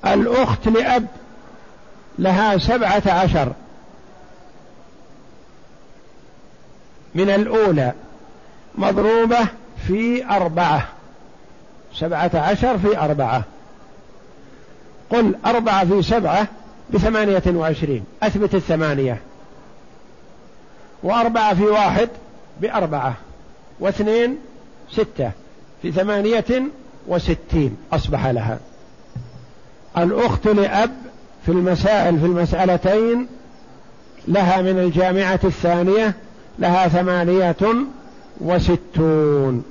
الأخت 0.06 0.68
لأب 0.68 1.08
لها 2.20 2.58
سبعة 2.58 3.04
عشر. 3.08 3.52
من 7.16 7.30
الأولى 7.30 7.94
مضروبة 8.76 9.48
في 9.88 10.26
أربعة. 10.26 10.88
سبعة 11.96 12.32
عشر 12.34 12.78
في 12.78 12.98
أربعة. 12.98 13.44
قل 15.10 15.36
أربعة 15.46 15.86
في 15.86 16.02
سبعة 16.02 16.48
بثمانية 16.94 17.44
وعشرين. 17.48 18.04
أثبت 18.24 18.56
الثمانية. 18.56 19.22
وأربعة 21.04 21.56
في 21.56 21.64
واحد 21.64 22.10
بأربعة. 22.62 23.14
واثنين 23.80 24.38
ستة. 24.92 25.32
في 25.82 25.92
ثمانية 25.92 26.64
وستين. 27.08 27.78
أصبح 27.94 28.28
لها. 28.28 28.60
الأخت 29.98 30.48
لأب 30.48 30.92
في 31.46 31.52
المسائل 31.52 32.20
في 32.20 32.26
المسألتين 32.26 33.28
لها 34.28 34.62
من 34.62 34.80
الجامعة 34.80 35.40
الثانية 35.44 36.14
لها 36.60 36.88
ثمانية 36.88 37.86
وستون. 38.42 39.64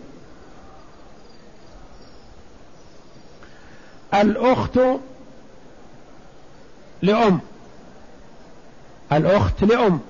الأخت 4.15 4.79
لأم. 7.03 7.41
الأخت 9.13 9.65
لأم. 9.65 10.01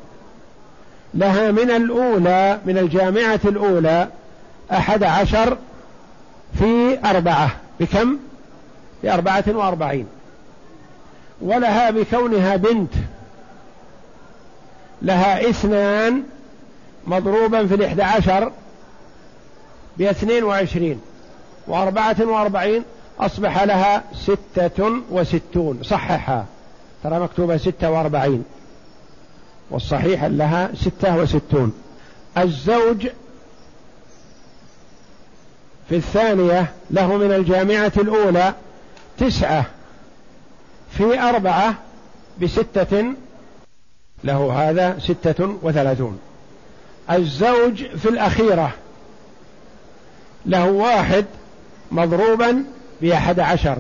لها 1.15 1.51
من 1.51 1.71
الأولى 1.71 2.61
من 2.67 2.79
الجامعة 2.79 3.41
الأولى 3.45 4.09
أحد 4.73 5.03
عشر 5.03 5.59
في 6.59 6.99
أربعة. 7.05 7.51
بكم؟ 7.81 8.17
بأربعة 9.03 9.45
وأربعين. 9.49 10.07
ولها 11.41 11.91
بكونها 11.91 12.57
بنت. 12.57 12.95
لها 15.03 15.51
اثنان 15.51 16.23
مضروبا 17.07 17.67
في 17.67 17.75
الإحدى 17.75 18.03
عشر 18.03 18.53
باثنين 19.99 20.45
وعشرين. 20.45 21.01
وأربعة 21.69 22.17
وأربعين 22.21 22.83
أصبح 23.21 23.63
لها 23.63 24.03
ستة 24.15 24.93
وستون. 25.11 25.81
صححها. 25.83 26.45
ترى 27.05 27.21
مكتوبة 27.21 27.57
ستة 27.57 27.91
وأربعين. 27.91 28.45
والصحيح 29.71 30.25
لها 30.25 30.71
ستة 30.75 31.17
وستون. 31.17 31.73
الزوج 32.39 33.09
في 35.89 35.97
الثانية 35.97 36.73
له 36.91 37.17
من 37.17 37.33
الجامعة 37.33 37.93
الأولى 37.97 38.55
تسعة. 39.19 39.65
في 40.91 41.21
أربعة 41.21 41.75
بستة 42.43 43.05
له 44.25 44.53
هذا 44.53 44.99
ستة 44.99 45.57
وثلاثون. 45.63 46.19
الزوج 47.11 47.85
في 47.85 48.09
الأخيرة 48.09 48.73
له 50.47 50.71
واحد 50.71 51.25
مضروبا 51.93 52.65
بأحد 53.03 53.41
عشر. 53.41 53.79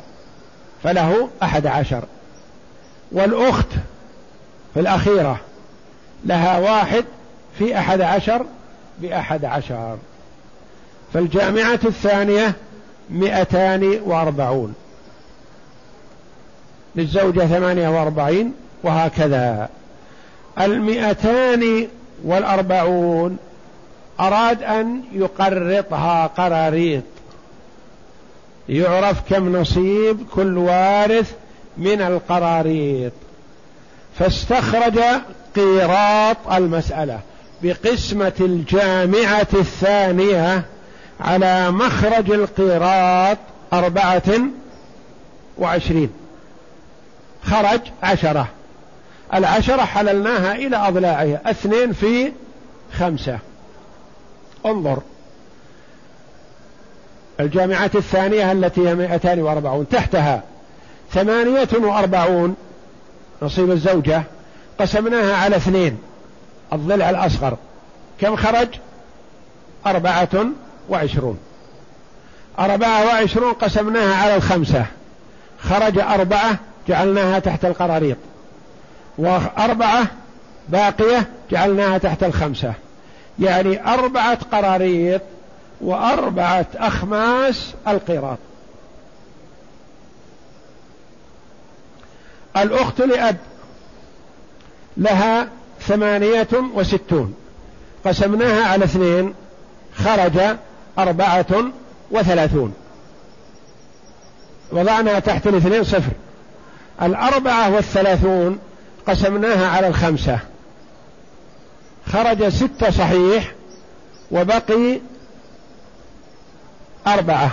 فله 0.83 1.29
أحد 1.43 1.67
عشر. 1.67 2.05
والأخت 3.12 3.68
في 4.75 4.81
الأخيرة 4.81 5.40
لها 6.25 6.59
واحد 6.59 7.05
في 7.59 7.79
أحد 7.79 8.01
عشر 8.01 8.44
بأحد 8.99 9.44
عشر. 9.44 9.99
فالجامعة 11.14 11.81
الثانية 11.85 12.53
مئتان 13.11 14.01
وأربعون. 14.05 14.75
للزوجة 16.96 17.46
ثمانية 17.46 17.88
وأربعين 17.88 18.53
وهكذا. 18.83 19.68
المئتان 20.61 21.88
والأربعون 22.25 23.37
أراد 24.20 24.62
أن 24.62 25.03
يقرطها 25.12 26.27
قراريط. 26.27 27.03
يعرف 28.68 29.20
كم 29.31 29.57
نصيب 29.57 30.18
كل 30.35 30.59
وارث 30.59 31.35
من 31.79 32.01
القراريط. 32.01 33.13
فاستخرج 34.19 35.01
قيراط 35.57 36.37
المسألة 36.53 37.21
بقسمة 37.63 38.33
الجامعة 38.41 39.49
الثانية 39.55 40.65
على 41.21 41.71
مخرج 41.71 42.31
القيراط 42.31 43.39
أربعة 43.73 44.33
وعشرين. 45.59 46.11
خرج 47.45 47.81
عشرة. 48.03 48.49
العشرة 49.35 49.83
حللناها 49.83 50.55
إلى 50.55 50.77
أضلاعها 50.77 51.41
اثنين 51.51 51.93
في 51.93 52.33
خمسة. 52.99 53.39
انظر. 54.67 54.99
الجامعة 57.41 57.91
الثانية 57.95 58.53
التي 58.53 58.89
هي 58.89 58.95
240 58.95 59.89
تحتها. 59.89 60.43
ثمانية 61.12 61.68
وأربعون 61.73 62.57
نصيب 63.42 63.70
الزوجة 63.70 64.23
قسمناها 64.81 65.37
على 65.37 65.57
اثنين 65.57 65.99
الضلع 66.73 67.11
الأصغر. 67.11 67.57
كم 68.20 68.37
خرج؟ 68.37 68.68
أربعة 69.87 70.46
وعشرون. 70.88 71.38
أربعة 72.59 73.07
وعشرون 73.07 73.53
قسمناها 73.53 74.14
على 74.14 74.37
الخمسة. 74.37 74.87
خرج 75.61 75.99
أربعة 75.99 76.59
جعلناها 76.88 77.38
تحت 77.38 77.64
القراريط. 77.64 78.16
وأربعة 79.18 80.07
باقية 80.68 81.29
جعلناها 81.51 81.99
تحت 81.99 82.25
الخمسة. 82.25 82.73
يعني 83.38 83.94
أربعة 83.94 84.38
قراريط 84.53 85.23
وأربعة 85.81 86.66
أخماس 86.77 87.75
القيراط 87.88 88.38
الأخت 92.57 93.01
لأب 93.01 93.37
لها 94.97 95.49
ثمانية 95.81 96.49
وستون. 96.75 97.35
قسمناها 98.05 98.65
على 98.65 98.85
اثنين 98.85 99.35
خرج 99.97 100.57
أربعة 100.99 101.47
وثلاثون. 102.11 102.75
وضعنا 104.73 105.19
تحت 105.19 105.47
الاثنين 105.47 105.85
صفر. 105.85 106.13
الأربعة 107.03 107.75
والثلاثون 107.75 108.59
قسمناها 109.07 109.69
على 109.69 109.89
الخمسة. 109.89 110.39
خرج 112.13 112.49
ستة 112.49 112.91
صحيح 112.91 113.53
وبقي 114.31 115.01
أربعة. 117.07 117.51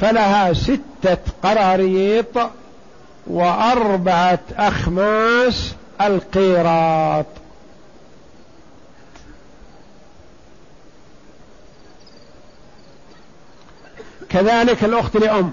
فلها 0.00 0.52
ستة 0.52 1.18
قراريط 1.42 2.38
وأربعة 3.30 4.38
أخماس 4.56 5.74
القيراط. 6.00 7.26
كذلك 14.28 14.84
الأخت 14.84 15.16
لأم. 15.16 15.52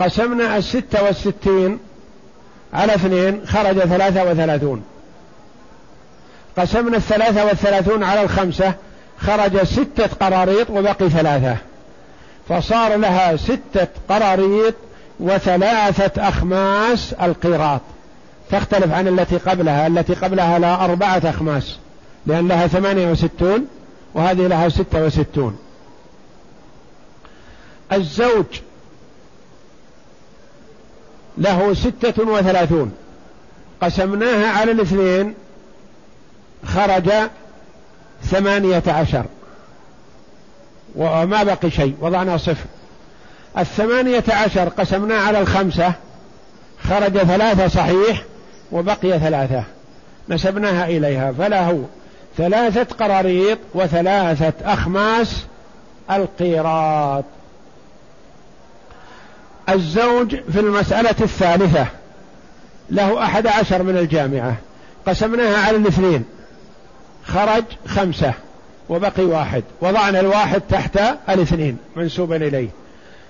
قسمنا 0.00 0.56
الستة 0.56 1.02
والستين 1.02 1.78
على 2.74 2.94
اثنين 2.94 3.46
خرج 3.46 3.78
ثلاثة 3.78 4.30
وثلاثون. 4.30 4.84
قسمنا 6.58 6.96
الثلاثة 6.96 7.44
والثلاثون 7.44 8.02
على 8.02 8.22
الخمسة 8.22 8.74
خرج 9.18 9.62
ستة 9.62 10.06
قراريط 10.06 10.70
وبقي 10.70 11.10
ثلاثة. 11.10 11.56
فصار 12.48 12.96
لها 12.96 13.36
ستة 13.36 13.86
قراريط 14.08 14.74
وثلاثة 15.20 16.28
أخماس 16.28 17.12
القيراط 17.12 17.80
تختلف 18.50 18.92
عن 18.92 19.08
التي 19.08 19.36
قبلها. 19.36 19.86
التي 19.86 20.14
قبلها 20.14 20.58
لها 20.58 20.84
أربعة 20.84 21.22
أخماس 21.24 21.76
لأن 22.26 22.48
لها 22.48 22.66
ثمانية 22.66 23.10
وستون 23.10 23.66
وهذه 24.14 24.46
لها 24.46 24.68
ستة 24.68 25.04
وستون. 25.04 25.58
الزوج 27.92 28.46
له 31.38 31.74
ستة 31.74 32.22
وثلاثون. 32.24 32.92
قسمناها 33.82 34.46
على 34.46 34.72
الاثنين 34.72 35.34
خرج 36.66 37.10
ثمانية 38.22 38.82
عشر. 38.86 39.24
وما 40.96 41.42
بقي 41.42 41.70
شيء 41.70 41.96
وضعنا 42.00 42.36
صفر. 42.36 42.66
الثمانية 43.58 44.24
عشر 44.28 44.68
قسمناه 44.68 45.26
على 45.26 45.40
الخمسة 45.40 45.92
خرج 46.88 47.18
ثلاثة 47.18 47.68
صحيح 47.68 48.22
وبقي 48.72 49.18
ثلاثة. 49.18 49.64
نسبناها 50.28 50.86
إليها 50.86 51.32
فله 51.32 51.84
ثلاثة 52.36 52.96
قراريط 52.96 53.58
وثلاثة 53.74 54.52
أخماس 54.72 55.44
القيراط. 56.10 57.24
الزوج 59.68 60.36
في 60.52 60.60
المسألة 60.60 61.14
الثالثة 61.20 61.86
له 62.90 63.24
أحد 63.24 63.46
عشر 63.46 63.82
من 63.82 63.96
الجامعة. 63.96 64.56
قسمناها 65.06 65.66
على 65.66 65.76
الاثنين 65.76 66.24
خرج 67.24 67.64
خمسة 67.86 68.32
وبقي 68.88 69.24
واحد. 69.24 69.64
وضعنا 69.80 70.20
الواحد 70.20 70.60
تحت 70.60 70.98
الاثنين 71.28 71.76
منسوبا 71.96 72.36
إليه. 72.36 72.68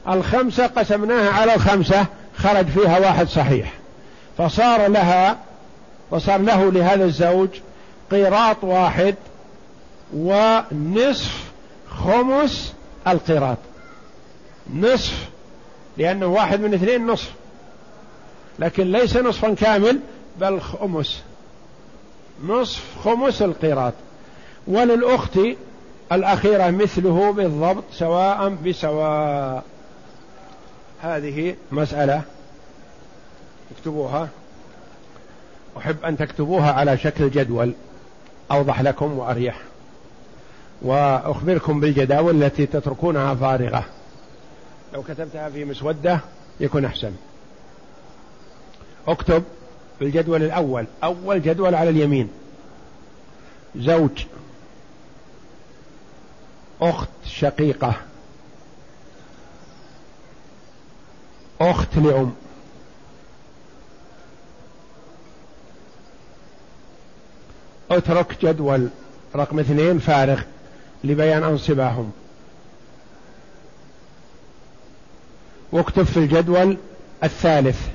الخمسة 0.09 0.67
قسمناها 0.67 1.31
على 1.31 1.55
الخمسة 1.55 2.07
خرج 2.37 2.67
فيها 2.67 2.99
واحد 2.99 3.29
صحيح. 3.29 3.73
فصار 4.39 4.87
لها 4.87 5.39
وصار 6.11 6.41
له 6.41 6.73
لهذا 6.73 7.05
الزوج 7.05 7.49
قيراط 8.11 8.65
واحد 8.65 9.15
ونصف 10.15 11.45
خمس 11.91 12.73
القيراط. 13.07 13.59
نصف 14.75 15.29
لأنه 15.97 16.27
واحد 16.27 16.61
من 16.61 16.75
اثنين 16.75 17.07
نصف. 17.07 17.33
لكن 18.59 18.93
ليس 18.93 19.17
نصفا 19.17 19.55
كامل 19.55 20.01
بل 20.41 20.61
خمس. 20.61 21.23
نصف 22.45 22.83
خمس 23.05 23.43
القيراط. 23.43 23.95
وللأخت 24.67 25.39
الأخيرة 26.13 26.71
مثله 26.71 27.33
بالضبط 27.33 27.85
سواء 27.93 28.49
بسواء. 28.49 29.63
هذه 31.03 31.57
مسألة 31.73 32.23
اكتبوها. 33.77 34.29
أحب 35.79 36.05
أن 36.05 36.17
تكتبوها 36.17 36.73
على 36.73 36.99
شكل 36.99 37.31
جدول 37.31 37.73
أوضح 38.51 38.81
لكم 38.81 39.19
وأريح. 39.19 39.61
وأخبركم 40.83 41.81
بالجداول 41.81 42.43
التي 42.43 42.67
تتركونها 42.67 43.35
فارغة. 43.35 43.85
لو 44.95 45.03
كتبتها 45.03 45.51
في 45.51 45.65
مسودة 45.65 46.21
يكون 46.61 46.85
أحسن. 46.85 47.13
اكتب 49.09 49.45
في 49.99 50.05
الجدول 50.05 50.43
الأول. 50.43 50.87
أول 51.05 51.43
جدول 51.43 51.75
على 51.75 51.91
اليمين. 51.91 52.31
زوج. 53.77 54.25
أخت 56.81 57.09
شقيقة. 57.27 57.95
أخت 61.61 61.97
لأم. 61.97 62.35
اترك 67.91 68.45
جدول 68.45 68.89
رقم 69.35 69.59
اثنين 69.59 69.99
فارغ 69.99 70.43
لبيان 71.05 71.45
أنصباهم. 71.45 72.13
واكتب 75.73 76.03
في 76.03 76.17
الجدول 76.17 76.77
الثالث. 77.25 77.89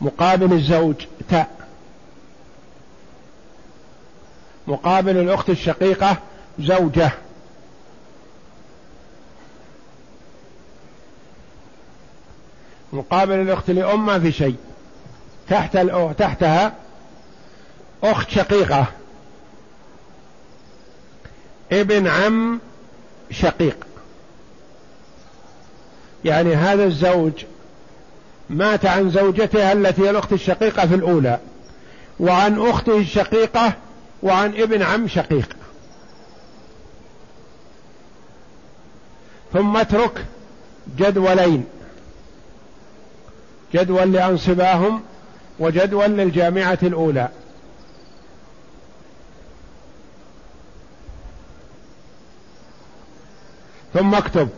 مقابل 0.00 0.52
الزوج 0.52 0.94
تاء 1.28 1.68
مقابل 4.66 5.16
الأخت 5.16 5.50
الشقيقة 5.50 6.16
زوجة. 6.58 7.12
مقابل 12.92 13.34
الأخت 13.34 13.70
لأم 13.70 14.06
ما 14.06 14.20
في 14.20 14.32
شيء. 14.32 14.56
تحت 15.48 15.78
تحتها 16.18 16.74
أخت 18.02 18.30
شقيقة. 18.30 18.86
ابن 21.72 22.06
عم 22.06 22.60
شقيق. 23.30 23.86
يعني 26.24 26.54
هذا 26.54 26.84
الزوج 26.84 27.32
مات 28.50 28.86
عن 28.86 29.10
زوجته 29.10 29.72
التي 29.72 30.02
هي 30.02 30.10
الأخت 30.10 30.32
الشقيقة 30.32 30.86
في 30.86 30.94
الأولى 30.94 31.38
وعن 32.20 32.68
أخته 32.68 32.98
الشقيقة 32.98 33.72
وعن 34.22 34.54
ابن 34.54 34.82
عم 34.82 35.08
شقيق. 35.08 35.56
ثم 39.52 39.76
اترك 39.76 40.24
جدولين. 40.98 41.64
جدول 43.74 44.12
لأنصباهم 44.12 45.02
وجدول 45.58 46.10
للجامعة 46.10 46.78
الأولى. 46.82 47.28
ثم 53.94 54.14
اكتب. 54.14 54.48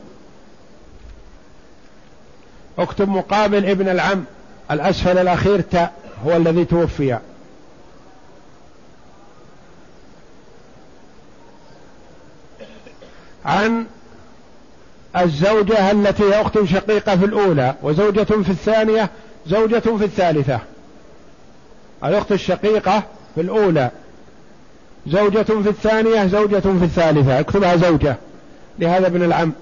اكتب 2.78 3.08
مقابل 3.08 3.66
ابن 3.66 3.88
العم 3.88 4.24
الأسفل 4.70 5.18
الأخير 5.18 5.60
تاء 5.60 5.92
هو 6.26 6.36
الذي 6.36 6.64
توفي. 6.64 7.18
عن 13.44 13.86
الزوجة 15.16 15.90
التي 15.90 16.22
هي 16.22 16.40
أخت 16.40 16.64
شقيقة 16.64 17.16
في 17.16 17.24
الأولى 17.24 17.74
وزوجة 17.82 18.22
في 18.22 18.50
الثانية 18.50 19.10
زوجة 19.46 19.78
في 19.78 20.04
الثالثة. 20.04 20.58
الأخت 22.04 22.32
الشقيقة 22.32 23.02
في 23.34 23.40
الأولى 23.40 23.90
زوجة 25.06 25.42
في 25.42 25.68
الثانية 25.68 26.26
زوجة 26.26 26.60
في 26.60 26.84
الثالثة. 26.84 27.40
اكتبها 27.40 27.76
زوجة 27.76 28.16
لهذا 28.78 29.06
ابن 29.06 29.22
العم 29.22 29.52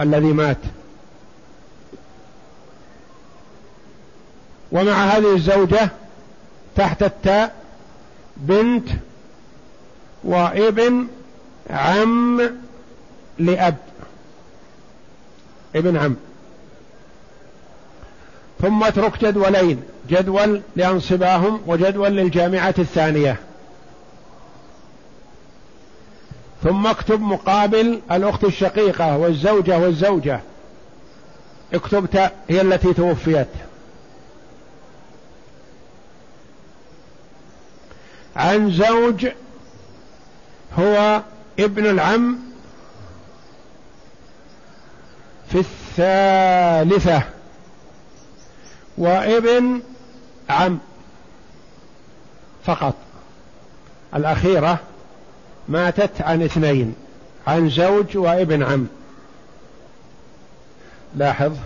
الذي 0.00 0.32
مات. 0.32 0.58
ومع 4.72 5.04
هذه 5.04 5.34
الزوجة 5.34 5.88
تحت 6.76 7.02
التاء 7.02 7.54
بنت 8.36 8.88
وابن 10.24 11.06
عم 11.70 12.50
لأب. 13.38 13.76
ابن 15.76 15.96
عم. 15.96 16.16
ثم 18.62 18.84
اترك 18.84 19.24
جدولين 19.24 19.82
جدول 20.08 20.62
لأنصباهم 20.76 21.60
وجدول 21.66 22.10
للجامعة 22.10 22.74
الثانية. 22.78 23.36
ثم 26.62 26.86
اكتب 26.86 27.20
مقابل 27.20 28.00
الأخت 28.12 28.44
الشقيقة 28.44 29.16
والزوجة 29.16 29.78
والزوجة. 29.78 30.40
اكتب 31.74 32.30
هي 32.48 32.60
التي 32.60 32.92
توفيت. 32.94 33.48
عن 38.36 38.70
زوج 38.70 39.26
هو 40.78 41.22
ابن 41.58 41.86
العم 41.86 42.38
في 45.52 45.58
الثالثة. 45.58 47.22
وابن 48.98 49.82
عم 50.48 50.78
فقط. 52.64 52.94
الأخيرة 54.14 54.78
ماتت 55.68 56.22
عن 56.22 56.42
اثنين 56.42 56.94
عن 57.46 57.70
زوج 57.70 58.16
وابن 58.16 58.62
عم. 58.62 58.86
لاحظ 61.16 61.56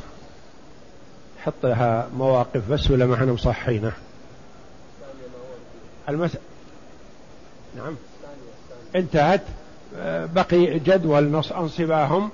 حطها 1.44 2.08
مواقف 2.16 2.70
بس 2.70 2.90
ولا 2.90 3.06
ما 3.06 3.14
إحنا 3.14 3.32
مصحينه؟ 3.32 3.92
المس... 6.08 6.36
نعم. 7.76 7.96
انتهت 8.96 9.42
بقي 10.34 10.78
جدول 10.78 11.30
نص 11.30 11.52
أنصباهم. 11.52 12.30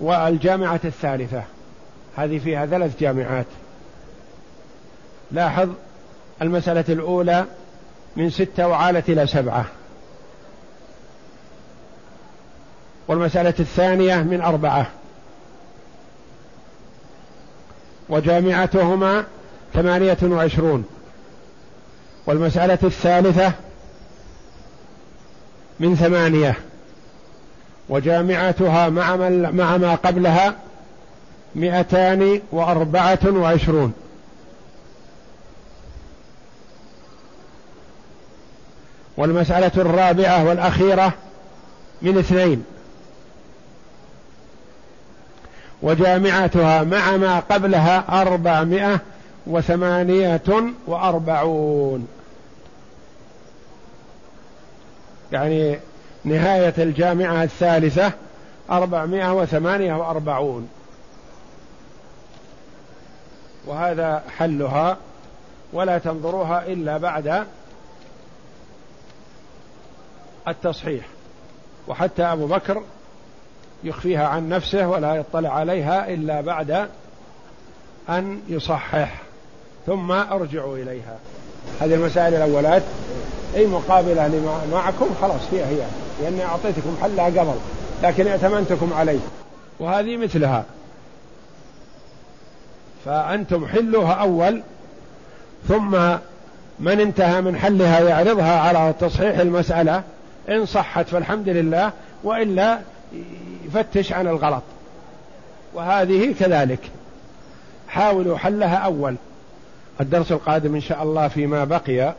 والجامعة 0.00 0.80
الثالثة. 0.84 1.42
هذه 2.16 2.38
فيها 2.38 2.66
ثلاث 2.66 3.00
جامعات. 3.00 3.46
لاحظ 5.32 5.68
المسألة 6.42 6.84
الأولى 6.88 7.44
من 8.16 8.30
ستة 8.30 8.68
وعالت 8.68 9.08
إلى 9.08 9.26
سبعة. 9.26 9.66
والمسألة 13.08 13.54
الثانية 13.60 14.16
من 14.16 14.40
أربعة. 14.40 14.86
وجامعتهما 18.08 19.24
ثمانية 19.74 20.18
وعشرون. 20.22 20.84
والمسألة 22.26 22.78
الثالثة 22.82 23.52
من 25.80 25.96
ثمانية. 25.96 26.56
وجامعتها 27.88 28.88
مع, 28.88 29.16
مع 29.50 29.76
ما 29.76 29.94
قبلها 29.94 30.54
مئتان 31.54 32.40
وأربعة 32.52 33.18
وعشرون. 33.24 33.92
والمسألة 39.16 39.72
الرابعة 39.76 40.44
والأخيرة 40.44 41.12
من 42.02 42.18
اثنين. 42.18 42.64
وجامعتها 45.82 46.82
مع 46.82 47.16
ما 47.16 47.40
قبلها 47.40 48.22
أربعمائة 48.22 49.00
وثمانية 49.46 50.42
وأربعون. 50.86 52.08
يعني 55.32 55.78
نهاية 56.26 56.74
الجامعة 56.78 57.42
الثالثة 57.42 58.12
أربعمائة 58.70 59.34
وثمانية 59.34 59.94
وأربعون. 59.94 60.68
وهذا 63.66 64.22
حلها 64.38 64.96
ولا 65.72 65.98
تنظروها 65.98 66.66
إلا 66.66 66.98
بعد 66.98 67.46
التصحيح. 70.48 71.04
وحتى 71.88 72.22
أبو 72.22 72.46
بكر 72.46 72.82
يخفيها 73.84 74.26
عن 74.26 74.48
نفسه 74.48 74.88
ولا 74.88 75.14
يطلع 75.14 75.54
عليها 75.54 76.08
إلا 76.08 76.40
بعد 76.40 76.88
أن 78.08 78.40
يصحح. 78.48 79.22
ثم 79.86 80.12
أرجعوا 80.12 80.76
إليها. 80.76 81.18
هذه 81.80 81.94
المسائل 81.94 82.34
الأولات. 82.34 82.82
أي 83.54 83.66
مقابلة 83.66 84.28
لما 84.28 84.60
معكم 84.72 85.06
خلاص 85.20 85.40
هي 85.52 85.64
هي. 85.64 85.86
لأني 86.22 86.44
أعطيتكم 86.44 86.96
حلها 87.02 87.24
قبل 87.24 87.54
لكن 88.02 88.26
ائتمنتكم 88.26 88.92
عليه. 88.92 89.18
وهذه 89.80 90.16
مثلها. 90.16 90.64
فأنتم 93.04 93.66
حلوها 93.66 94.12
أول 94.12 94.62
ثم 95.68 95.90
من 96.78 97.00
انتهى 97.00 97.40
من 97.40 97.56
حلها 97.56 98.00
يعرضها 98.00 98.60
على 98.60 98.94
تصحيح 99.00 99.38
المسألة. 99.38 100.02
إن 100.48 100.66
صحت 100.66 101.08
فالحمد 101.08 101.48
لله 101.48 101.92
وإلا 102.24 102.78
يفتش 103.66 104.12
عن 104.12 104.26
الغلط. 104.26 104.62
وهذه 105.74 106.34
كذلك. 106.40 106.80
حاولوا 107.88 108.38
حلها 108.38 108.76
أول. 108.76 109.16
الدرس 110.00 110.32
القادم 110.32 110.74
إن 110.74 110.80
شاء 110.80 111.02
الله 111.02 111.28
فيما 111.28 111.64
بقي. 111.64 112.14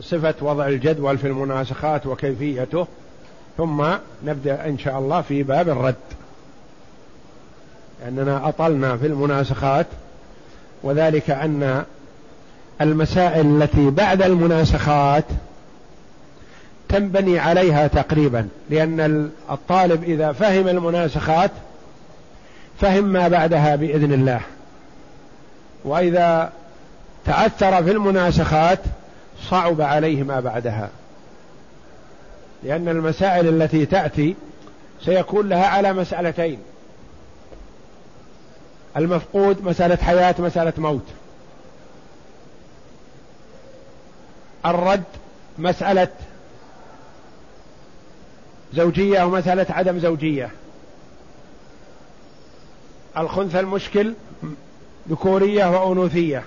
صفة 0.00 0.34
وضع 0.40 0.66
الجدول 0.68 1.18
في 1.18 1.26
المناسخات 1.26 2.06
وكيفيته 2.06 2.86
ثم 3.56 3.84
نبدأ 4.24 4.66
إن 4.66 4.78
شاء 4.78 4.98
الله 4.98 5.20
في 5.22 5.42
باب 5.42 5.68
الرد. 5.68 5.94
لأننا 8.02 8.48
أطلنا 8.48 8.96
في 8.96 9.06
المناسخات 9.06 9.86
وذلك 10.82 11.30
أن 11.30 11.84
المسائل 12.80 13.62
التي 13.62 13.90
بعد 13.90 14.22
المناسخات 14.22 15.24
تنبني 16.88 17.38
عليها 17.38 17.86
تقريبا 17.86 18.48
لأن 18.70 19.30
الطالب 19.50 20.02
إذا 20.02 20.32
فهم 20.32 20.68
المناسخات 20.68 21.50
فهم 22.80 23.04
ما 23.04 23.28
بعدها 23.28 23.76
بإذن 23.76 24.12
الله. 24.12 24.40
وإذا 25.84 26.52
تعثر 27.24 27.84
في 27.84 27.90
المناسخات 27.90 28.78
صعب 29.42 29.80
عليه 29.80 30.22
ما 30.22 30.40
بعدها. 30.40 30.90
لأن 32.62 32.88
المسائل 32.88 33.62
التي 33.62 33.86
تأتي 33.86 34.34
سيكون 35.04 35.48
لها 35.48 35.66
على 35.66 35.92
مسألتين. 35.92 36.58
المفقود 38.96 39.64
مسألة 39.64 39.96
حياة 39.96 40.34
مسألة 40.38 40.72
موت. 40.78 41.06
الرد 44.66 45.04
مسألة 45.58 46.08
زوجية 48.74 49.22
ومسألة 49.22 49.66
عدم 49.68 49.98
زوجية. 49.98 50.50
الخنث 53.18 53.56
المشكل 53.56 54.14
ذكورية 55.08 55.66
وأنوثية. 55.66 56.42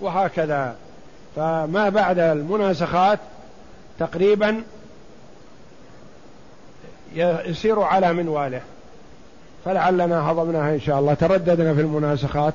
وهكذا. 0.00 0.76
فما 1.36 1.88
بعد 1.88 2.18
المناسخات 2.18 3.18
تقريبا 3.98 4.62
يسير 7.14 7.80
على 7.80 8.12
منواله 8.12 8.60
فلعلنا 9.64 10.30
هضمناها 10.30 10.74
إن 10.74 10.80
شاء 10.80 10.98
الله. 10.98 11.14
ترددنا 11.14 11.74
في 11.74 11.80
المناسخات 11.80 12.54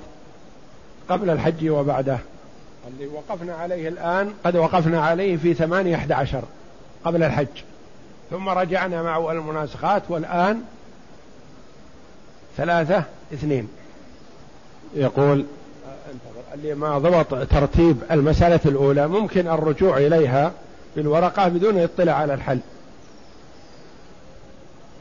قبل 1.10 1.30
الحج 1.30 1.70
وبعده. 1.70 2.18
اللي 2.88 3.08
وقفنا 3.08 3.56
عليه 3.56 3.88
الآن 3.88 4.34
قد 4.46 4.56
وقفنا 4.56 5.02
عليه 5.02 5.38
في 5.38 5.54
ثمانية 5.54 5.96
أحد 5.96 6.12
عشر 6.12 6.44
قبل 7.06 7.24
الحج. 7.24 7.48
ثم 8.32 8.50
رجعنا 8.50 9.04
مع 9.04 9.32
المناسخات 9.32 10.04
والآن 10.10 10.62
ثلاثة 12.58 13.04
اثنين. 13.34 13.68
يقول 14.96 15.46
اللي 16.54 16.76
ما 16.76 16.98
ضبط 16.98 17.48
ترتيب 17.48 17.98
المسألة 18.12 18.60
الأولى 18.66 19.08
ممكن 19.08 19.48
الرجوع 19.48 19.98
إليها 19.98 20.52
بالورقة 20.96 21.48
بدون 21.48 21.78
اطلاع 21.78 22.16
على 22.16 22.34
الحل. 22.34 22.60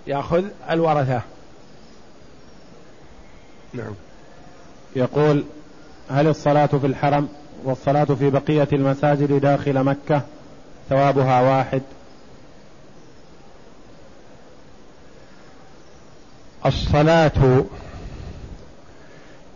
يأخذ 0.06 0.44
الورثة. 0.70 1.22
نعم. 3.72 3.94
يقول 4.96 5.44
هل 6.10 6.26
الصلاة 6.26 6.66
في 6.66 6.86
الحرم 6.86 7.28
والصلاة 7.64 8.04
في 8.04 8.30
بقية 8.30 8.68
المساجد 8.72 9.40
داخل 9.40 9.84
مكة 9.84 10.22
ثوابها 10.88 11.40
واحد؟ 11.40 11.82
الصلاة 16.66 17.64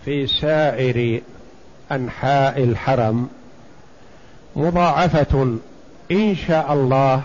في 0.04 0.26
سائر 0.26 1.22
أنحاء 1.94 2.62
الحرم 2.62 3.28
مضاعفة 4.56 5.56
إن 6.10 6.36
شاء 6.36 6.72
الله 6.72 7.22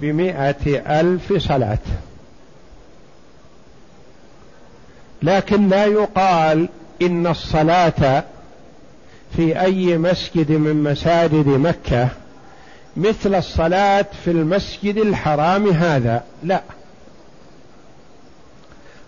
بمائة 0.00 1.00
ألف 1.00 1.32
صلاة. 1.32 1.78
لكن 5.22 5.68
لا 5.68 5.84
يقال 5.84 6.68
إن 7.02 7.26
الصلاة 7.26 8.24
في 9.36 9.60
أي 9.60 9.98
مسجد 9.98 10.52
من 10.52 10.82
مساجد 10.82 11.48
مكة 11.48 12.08
مثل 12.96 13.34
الصلاة 13.34 14.06
في 14.24 14.30
المسجد 14.30 14.96
الحرام 14.96 15.68
هذا 15.70 16.24
لا. 16.42 16.62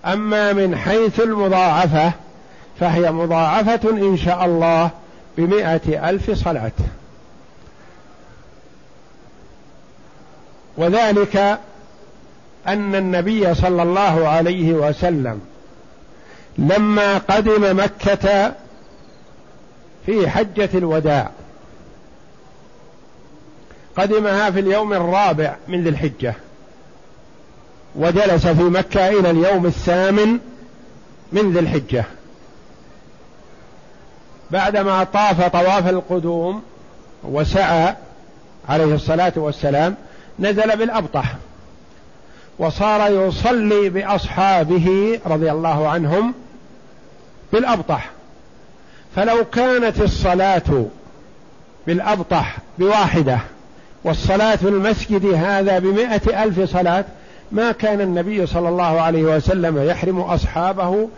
أما 0.05 0.53
من 0.53 0.77
حيث 0.77 1.21
المضاعفة 1.21 2.13
فهي 2.81 3.13
مضاعفة 3.13 3.91
إن 3.91 4.17
شاء 4.17 4.45
الله 4.45 4.91
بمائة 5.39 6.11
ألف 6.11 6.31
صلاة. 6.31 6.73
وذلك 10.77 11.59
أن 12.67 12.95
النبي 12.95 13.55
صلى 13.55 13.83
الله 13.83 14.29
عليه 14.29 14.73
وسلم 14.73 15.41
لما 16.59 17.19
قدم 17.19 17.85
مكة 17.85 18.53
في 20.07 20.29
حجة 20.29 20.71
الوداع 20.75 21.31
قدمها 23.97 24.51
في 24.51 24.61
اليوم 24.61 24.93
الرابع 24.93 25.57
من 25.69 25.83
ذي 25.83 25.89
الحجة 25.89 26.35
وجلس 27.95 28.47
في 28.47 28.63
مكة 28.63 29.09
إلى 29.09 29.31
اليوم 29.31 29.67
الثامن 29.67 30.39
من 31.33 31.53
ذي 31.53 31.59
الحجة. 31.59 32.05
بعدما 34.51 35.05
طاف 35.05 35.49
طواف 35.49 35.89
القدوم 35.89 36.63
وسعى 37.25 37.95
عليه 38.69 38.95
الصلاة 38.95 39.33
والسلام 39.37 39.95
نزل 40.39 40.77
بالأبطح 40.77 41.35
وصار 42.59 43.11
يصلي 43.13 43.89
بأصحابه 43.89 45.21
رضي 45.27 45.53
الله 45.53 45.89
عنهم 45.89 46.35
بالأبطح. 47.53 48.11
فلو 49.17 49.45
كانت 49.45 50.01
الصلاة 50.01 50.85
بالأبطح 51.87 52.57
بواحدة 52.79 53.39
والصلاة 54.05 54.57
في 54.57 54.69
المسجد 54.69 55.27
هذا 55.27 55.79
بمائة 55.79 56.45
ألف 56.45 56.71
صلاة 56.73 57.05
ما 57.53 57.73
كان 57.73 58.01
النبي 58.01 58.47
صلى 58.47 58.69
الله 58.69 59.01
عليه 59.01 59.23
وسلم 59.23 59.89
يحرم 59.89 60.21
أصحابه 60.21 61.09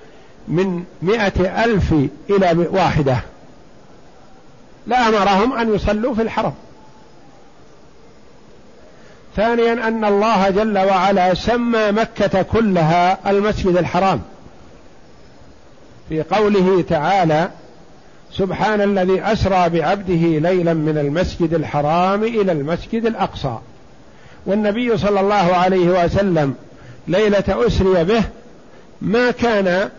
من 0.49 0.85
مائة 1.03 1.65
ألف 1.65 1.95
إلى 2.31 2.67
واحدة. 2.73 3.21
لأمرهم 4.87 5.53
أن 5.53 5.75
يصلوا 5.75 6.15
في 6.15 6.23
الحرم. 6.23 6.53
ثانيا 9.37 9.73
أن 9.89 10.05
الله 10.05 10.51
جل 10.51 10.79
وعلا 10.79 11.35
سمى 11.35 11.93
مكة 11.93 12.43
كلها 12.43 13.31
المسجد 13.31 13.77
الحرام. 13.77 14.21
في 16.09 16.23
قوله 16.23 16.85
تعالى 16.89 17.51
سبحان 18.33 18.81
الذي 18.81 19.23
أسرى 19.23 19.69
بعبده 19.69 20.51
ليلا 20.51 20.75
من 20.75 20.99
المسجد 20.99 21.55
الحرام 21.55 22.23
إلى 22.23 22.53
المسجد 22.53 23.07
الأقصى. 23.07 23.59
والنبي 24.47 24.99
صلى 24.99 25.21
الله 25.21 25.35
عليه 25.35 26.05
وسلم 26.05 26.55
ليلة 27.09 27.45
أسري 27.49 28.05
به 28.05 28.23
ما 29.03 29.31
كان 29.31 29.91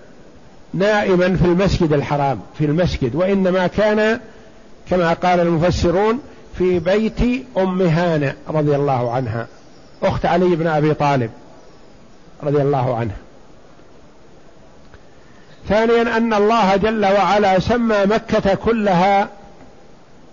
نائما 0.73 1.35
في 1.35 1.45
المسجد 1.45 1.93
الحرام 1.93 2.39
في 2.57 2.65
المسجد 2.65 3.15
وإنما 3.15 3.67
كان 3.67 4.19
كما 4.89 5.13
قال 5.13 5.39
المفسرون 5.39 6.19
في 6.57 6.79
بيت 6.79 7.45
أم 7.57 7.81
هانئ 7.81 8.33
رضي 8.47 8.75
الله 8.75 9.11
عنها 9.11 9.47
أخت 10.03 10.25
علي 10.25 10.55
بن 10.55 10.67
أبي 10.67 10.93
طالب 10.93 11.31
رضي 12.43 12.61
الله 12.61 12.95
عنه 12.95 13.11
ثانيا 15.69 16.17
أن 16.17 16.33
الله 16.33 16.75
جل 16.75 17.05
وعلا 17.05 17.59
سمى 17.59 18.05
مكة 18.05 18.53
كلها 18.55 19.27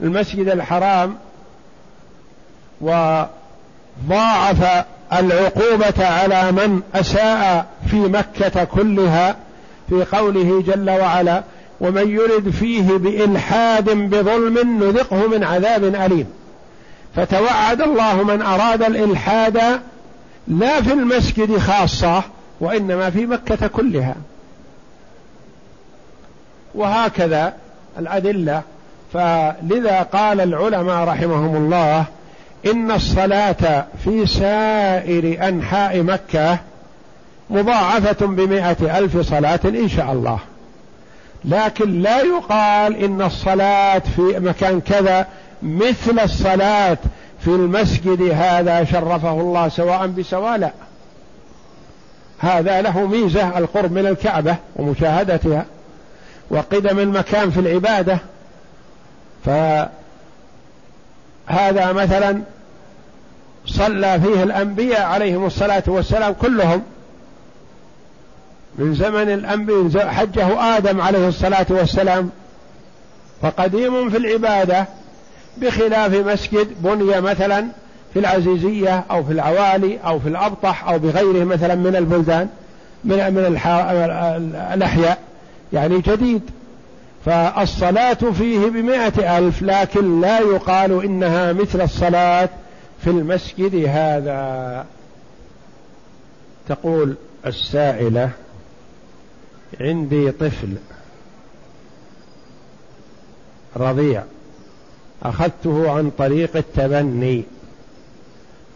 المسجد 0.00 0.48
الحرام 0.48 1.16
وضاعف 2.80 3.28
العقوبة 5.12 6.06
على 6.06 6.52
من 6.52 6.82
أساء 6.94 7.66
في 7.90 7.96
مكة 7.96 8.64
كلها 8.64 9.36
في 9.88 10.04
قوله 10.04 10.62
جل 10.66 10.90
وعلا 10.90 11.42
ومن 11.80 12.08
يرد 12.10 12.50
فيه 12.50 12.82
بإلحاد 12.82 13.90
بظلم 13.90 14.84
نذقه 14.84 15.28
من 15.28 15.44
عذاب 15.44 15.84
أليم. 15.84 16.26
فتوعد 17.16 17.80
الله 17.80 18.22
من 18.22 18.42
أراد 18.42 18.82
الإلحاد 18.82 19.80
لا 20.48 20.82
في 20.82 20.92
المسجد 20.92 21.58
خاصة 21.58 22.22
وإنما 22.60 23.10
في 23.10 23.26
مكة 23.26 23.66
كلها. 23.66 24.14
وهكذا 26.74 27.54
الأدلة. 27.98 28.62
فلذا 29.12 30.02
قال 30.12 30.40
العلماء 30.40 31.04
رحمهم 31.04 31.56
الله 31.56 32.04
إن 32.66 32.90
الصلاة 32.90 33.86
في 34.04 34.26
سائر 34.26 35.48
أنحاء 35.48 36.02
مكة 36.02 36.58
مضاعفة 37.50 38.26
بمائة 38.26 38.98
ألف 38.98 39.16
صلاة 39.16 39.60
إن 39.64 39.88
شاء 39.88 40.12
الله. 40.12 40.38
لكن 41.44 42.02
لا 42.02 42.20
يقال 42.20 42.96
إن 42.96 43.22
الصلاة 43.22 43.98
في 43.98 44.22
مكان 44.22 44.80
كذا 44.80 45.26
مثل 45.62 46.18
الصلاة 46.24 46.98
في 47.40 47.48
المسجد 47.48 48.22
هذا 48.22 48.84
شرفه 48.84 49.40
الله 49.40 49.68
سواء 49.68 50.06
بسواء 50.06 50.56
لا. 50.56 50.72
هذا 52.38 52.82
له 52.82 53.06
ميزة 53.06 53.58
القرب 53.58 53.92
من 53.92 54.06
الكعبة 54.06 54.56
ومشاهدتها 54.76 55.64
وقدم 56.50 56.98
المكان 56.98 57.50
في 57.50 57.60
العبادة. 57.60 58.18
فهذا 59.44 59.92
مثلا 61.92 62.42
صلى 63.66 64.20
فيه 64.20 64.42
الأنبياء 64.42 65.02
عليهم 65.02 65.46
الصلاة 65.46 65.82
والسلام 65.86 66.32
كلهم 66.32 66.82
من 68.78 68.94
زمن 68.94 69.32
الأنبياء 69.32 70.08
حجه 70.08 70.76
آدم 70.76 71.00
عليه 71.00 71.28
الصلاة 71.28 71.66
والسلام. 71.70 72.30
فقديم 73.42 74.10
في 74.10 74.16
العبادة 74.16 74.86
بخلاف 75.56 76.14
مسجد 76.14 76.68
بني 76.82 77.20
مثلا 77.20 77.66
في 78.14 78.18
العزيزية 78.18 79.04
أو 79.10 79.24
في 79.24 79.32
العوالي 79.32 79.98
أو 79.98 80.18
في 80.18 80.28
الأبطح 80.28 80.88
أو 80.88 80.98
بغيره 80.98 81.44
مثلا 81.44 81.74
من 81.74 81.96
البلدان 81.96 82.48
من 83.04 83.16
من 83.16 83.46
الأحياء. 84.74 85.18
يعني 85.72 86.00
جديد. 86.00 86.42
فالصلاة 87.24 88.14
فيه 88.14 88.58
بمائة 88.58 89.38
ألف 89.38 89.62
لكن 89.62 90.20
لا 90.20 90.38
يقال 90.40 91.04
إنها 91.04 91.52
مثل 91.52 91.80
الصلاة 91.80 92.48
في 93.04 93.10
المسجد 93.10 93.84
هذا. 93.88 94.84
تقول 96.68 97.14
السائلة 97.46 98.30
عندي 99.80 100.30
طفل 100.30 100.68
رضيع 103.76 104.22
أخذته 105.22 105.90
عن 105.90 106.10
طريق 106.18 106.56
التبني. 106.56 107.44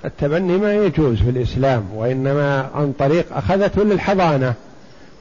التبني 0.05 0.57
ما 0.57 0.74
يجوز 0.74 1.16
في 1.16 1.30
الإسلام 1.30 1.84
وإنما 1.95 2.70
عن 2.74 2.93
طريق 2.99 3.36
أخذته 3.36 3.82
للحضانة 3.82 4.55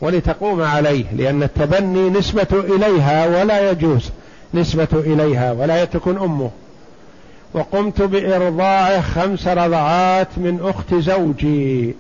ولتقوم 0.01 0.61
عليه 0.61 1.05
لأن 1.13 1.43
التبني 1.43 2.09
نسبة 2.09 2.47
إليها 2.53 3.41
ولا 3.41 3.72
يجوز 3.72 4.09
نسبة 4.53 4.88
إليها 4.93 5.51
ولا 5.51 5.86
تكون 5.86 6.17
أمه. 6.17 6.51
وقمت 7.53 8.01
بإرضاعه 8.01 9.01
خمس 9.01 9.47
رضعات 9.47 10.28
من 10.38 10.59
أخت 10.63 10.95
زوجي. 10.95 11.95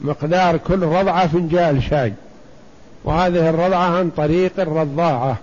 مقدار 0.00 0.56
كل 0.56 0.82
رضعة 0.82 1.26
فنجال 1.26 1.82
شاي 1.82 2.12
وهذه 3.04 3.50
الرضعة 3.50 3.98
عن 3.98 4.10
طريق 4.10 4.52
الرضاعة. 4.58 5.36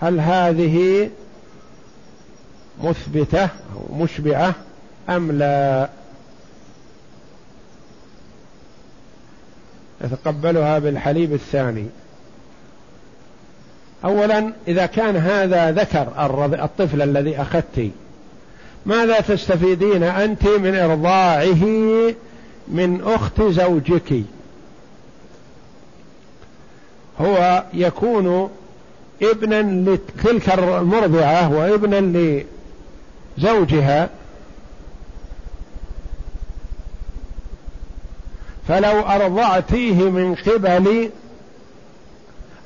هل 0.00 0.20
هذه 0.20 1.10
مثبتة 2.82 3.42
أو 3.44 3.94
مشبعة 3.94 4.54
أم 5.08 5.32
لا؟ 5.32 5.88
يتقبلها 10.04 10.78
بالحليب 10.78 11.32
الثاني. 11.32 11.86
أولا 14.04 14.52
إذا 14.68 14.86
كان 14.86 15.16
هذا 15.16 15.70
ذكر 15.70 16.08
الطفل 16.64 17.02
الذي 17.02 17.40
أخذت 17.40 17.90
ماذا 18.86 19.20
تستفيدين 19.20 20.02
أنت 20.02 20.46
من 20.46 20.74
إرضاعه 20.74 21.64
من 22.70 23.00
أخت 23.04 23.42
زوجك. 23.42 24.22
هو 27.20 27.64
يكون 27.74 28.50
ابنا 29.22 29.90
لتلك 29.90 30.58
المرضعة 30.58 31.52
وابنا 31.52 32.44
لزوجها. 33.38 34.10
فلو 38.68 39.00
أرضعتيه 39.00 40.10
من 40.10 40.34
قبل 40.34 41.10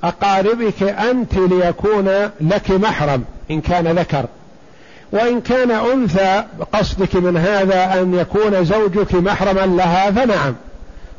أقاربك 0.04 0.82
أنت 0.82 1.34
ليكون 1.34 2.08
لك 2.40 2.70
محرم 2.70 3.24
إن 3.50 3.60
كان 3.60 3.98
ذكر. 3.98 4.26
وإن 5.14 5.40
كان 5.40 5.70
أنثى 5.70 6.44
قصدك 6.72 7.16
من 7.16 7.36
هذا 7.36 8.00
أن 8.00 8.14
يكون 8.14 8.64
زوجك 8.64 9.14
محرما 9.14 9.66
لها 9.66 10.10
فنعم. 10.10 10.54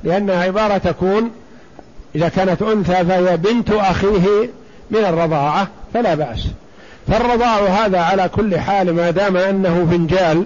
لأنها 0.03 0.43
عبارة 0.43 0.77
تكون 0.77 1.31
إذا 2.15 2.29
كانت 2.29 2.61
أنثى 2.61 3.05
فهي 3.05 3.37
بنت 3.37 3.71
أخيه 3.71 4.49
من 4.91 4.99
الرضاعة 4.99 5.67
فلا 5.93 6.15
بأس. 6.15 6.47
فالرضاع 7.07 7.59
هذا 7.59 7.99
على 7.99 8.29
كل 8.29 8.59
حال 8.59 8.95
ما 8.95 9.11
دام 9.11 9.37
أنه 9.37 9.87
فنجال 9.91 10.45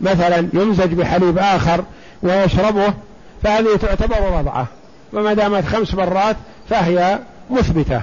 مثلا 0.00 0.48
يمزج 0.52 0.92
بحليب 0.92 1.38
آخر 1.38 1.84
ويشربه 2.22 2.94
فهذه 3.42 3.76
تعتبر 3.76 4.38
رضعة. 4.38 4.66
وما 5.12 5.34
دامت 5.34 5.66
خمس 5.66 5.94
مرات 5.94 6.36
فهي 6.70 7.18
مثبتة. 7.50 8.00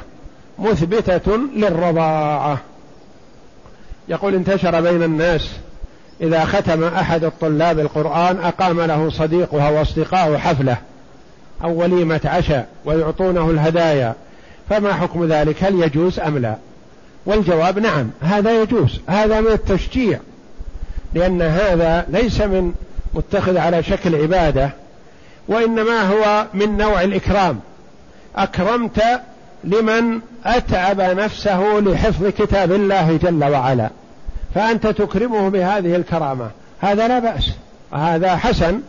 مثبتة 0.60 1.38
للرضاعة. 1.56 2.58
يقول 4.08 4.36
انتشر 4.36 4.82
بين 4.82 5.04
الناس 5.04 5.50
إذا 6.22 6.46
ختم 6.46 6.84
أحد 6.84 7.24
الطلاب 7.24 7.80
القرآن 7.80 8.38
أقام 8.38 8.82
له 8.82 9.10
صديقها 9.10 9.70
وأصدقاءه 9.70 10.38
حفلة 10.38 10.78
أو 11.64 11.82
وليمة 11.82 12.22
عشاء 12.26 12.68
ويعطونه 12.86 13.50
الهدايا 13.50 14.14
فما 14.70 14.94
حكم 14.94 15.26
ذلك؟ 15.26 15.64
هل 15.64 15.84
يجوز 15.84 16.20
أم 16.20 16.38
لا؟ 16.38 16.56
والجواب 17.26 17.80
نعم 17.80 18.10
هذا 18.22 18.62
يجوز 18.62 19.00
هذا 19.08 19.42
من 19.42 19.52
التشجيع 19.52 20.20
لأن 21.14 21.42
هذا 21.42 22.06
ليس 22.10 22.42
من 22.42 22.74
متخذ 23.14 23.58
على 23.58 23.84
شكل 23.84 24.16
عبادة 24.16 24.70
وإنما 25.48 26.02
هو 26.02 26.46
من 26.54 26.78
نوع 26.78 27.02
الإكرام. 27.02 27.60
أكرمت 28.36 29.04
لمن 29.64 30.20
أتعب 30.46 31.02
نفسه 31.02 31.80
لحفظ 31.80 32.28
كتاب 32.28 32.72
الله 32.72 33.18
جل 33.18 33.44
وعلا 33.44 33.90
فأنت 34.56 34.88
تكرمه 34.88 35.50
بهذه 35.50 35.96
الكرامة. 35.96 36.50
هذا 36.80 37.08
لا 37.08 37.20
بأس 37.20 37.52
هذا 37.94 38.36
حسن 38.36 38.82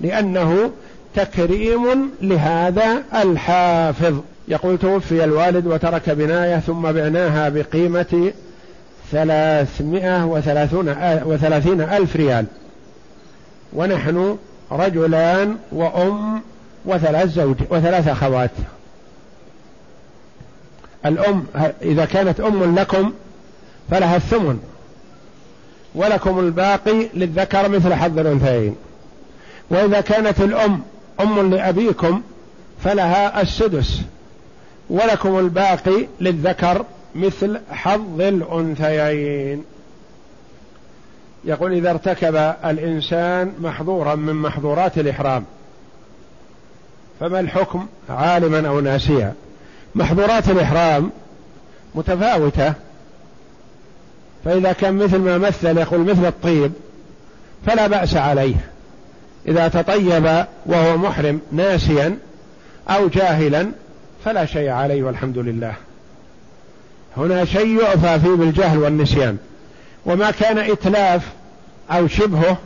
لأنه 0.00 0.70
تكريم 1.14 2.10
لهذا 2.22 3.02
الحافظ. 3.14 4.20
يقول 4.48 4.78
توفي 4.78 5.24
الوالد 5.24 5.66
وترك 5.66 6.10
بناية 6.10 6.58
ثم 6.58 6.82
بعناها 6.92 7.48
بقيمة 7.48 8.32
ثلاثمائة 9.12 10.24
وثلاثون 10.24 10.88
وثلاثين 11.24 11.80
ألف 11.80 12.16
ريال. 12.16 12.46
ونحن 13.72 14.36
رجلان 14.72 15.56
وأم 15.72 16.42
وثلاث 16.84 17.28
زوج 17.28 17.56
وثلاث 17.70 18.08
أخوات. 18.08 18.50
الأم 21.06 21.46
إذا 21.82 22.04
كانت 22.04 22.40
أم 22.40 22.78
لكم 22.78 23.12
فلها 23.90 24.16
الثمن 24.16 24.60
ولكم 25.94 26.38
الباقي 26.38 27.08
للذكر 27.14 27.68
مثل 27.68 27.94
حظ 27.94 28.18
الأنثيين. 28.18 28.76
وإذا 29.70 30.00
كانت 30.00 30.40
الأم 30.40 30.82
أم 31.20 31.54
لأبيكم 31.54 32.22
فلها 32.84 33.42
السدس 33.42 34.00
ولكم 34.90 35.38
الباقي 35.38 36.06
للذكر 36.20 36.84
مثل 37.14 37.60
حظ 37.70 38.20
الأنثيين. 38.20 39.64
يقول 41.44 41.72
إذا 41.72 41.90
ارتكب 41.90 42.54
الإنسان 42.64 43.52
محظورا 43.60 44.14
من 44.14 44.34
محظورات 44.34 44.98
الإحرام 44.98 45.44
فما 47.20 47.40
الحكم؟ 47.40 47.86
عالما 48.10 48.68
أو 48.68 48.80
ناسيا. 48.80 49.34
محظورات 49.98 50.50
الإحرام 50.50 51.10
متفاوتة. 51.94 52.72
فإذا 54.44 54.72
كان 54.72 54.94
مثل 54.94 55.18
ما 55.18 55.38
مثل 55.38 55.78
يقول 55.78 56.00
مثل 56.00 56.26
الطيب 56.26 56.72
فلا 57.66 57.86
بأس 57.86 58.16
عليه. 58.16 58.54
إذا 59.48 59.68
تطيب 59.68 60.44
وهو 60.66 60.96
محرم 60.96 61.40
ناسيا 61.52 62.18
أو 62.88 63.08
جاهلا 63.08 63.68
فلا 64.24 64.46
شيء 64.46 64.68
عليه 64.68 65.02
والحمد 65.02 65.38
لله. 65.38 65.74
هنا 67.16 67.44
شيء 67.44 67.82
يعفى 67.82 68.20
فيه 68.20 68.34
بالجهل 68.34 68.78
والنسيان. 68.78 69.36
وما 70.06 70.30
كان 70.30 70.58
إتلاف 70.58 71.22
أو 71.90 72.08
شبهه 72.08 72.56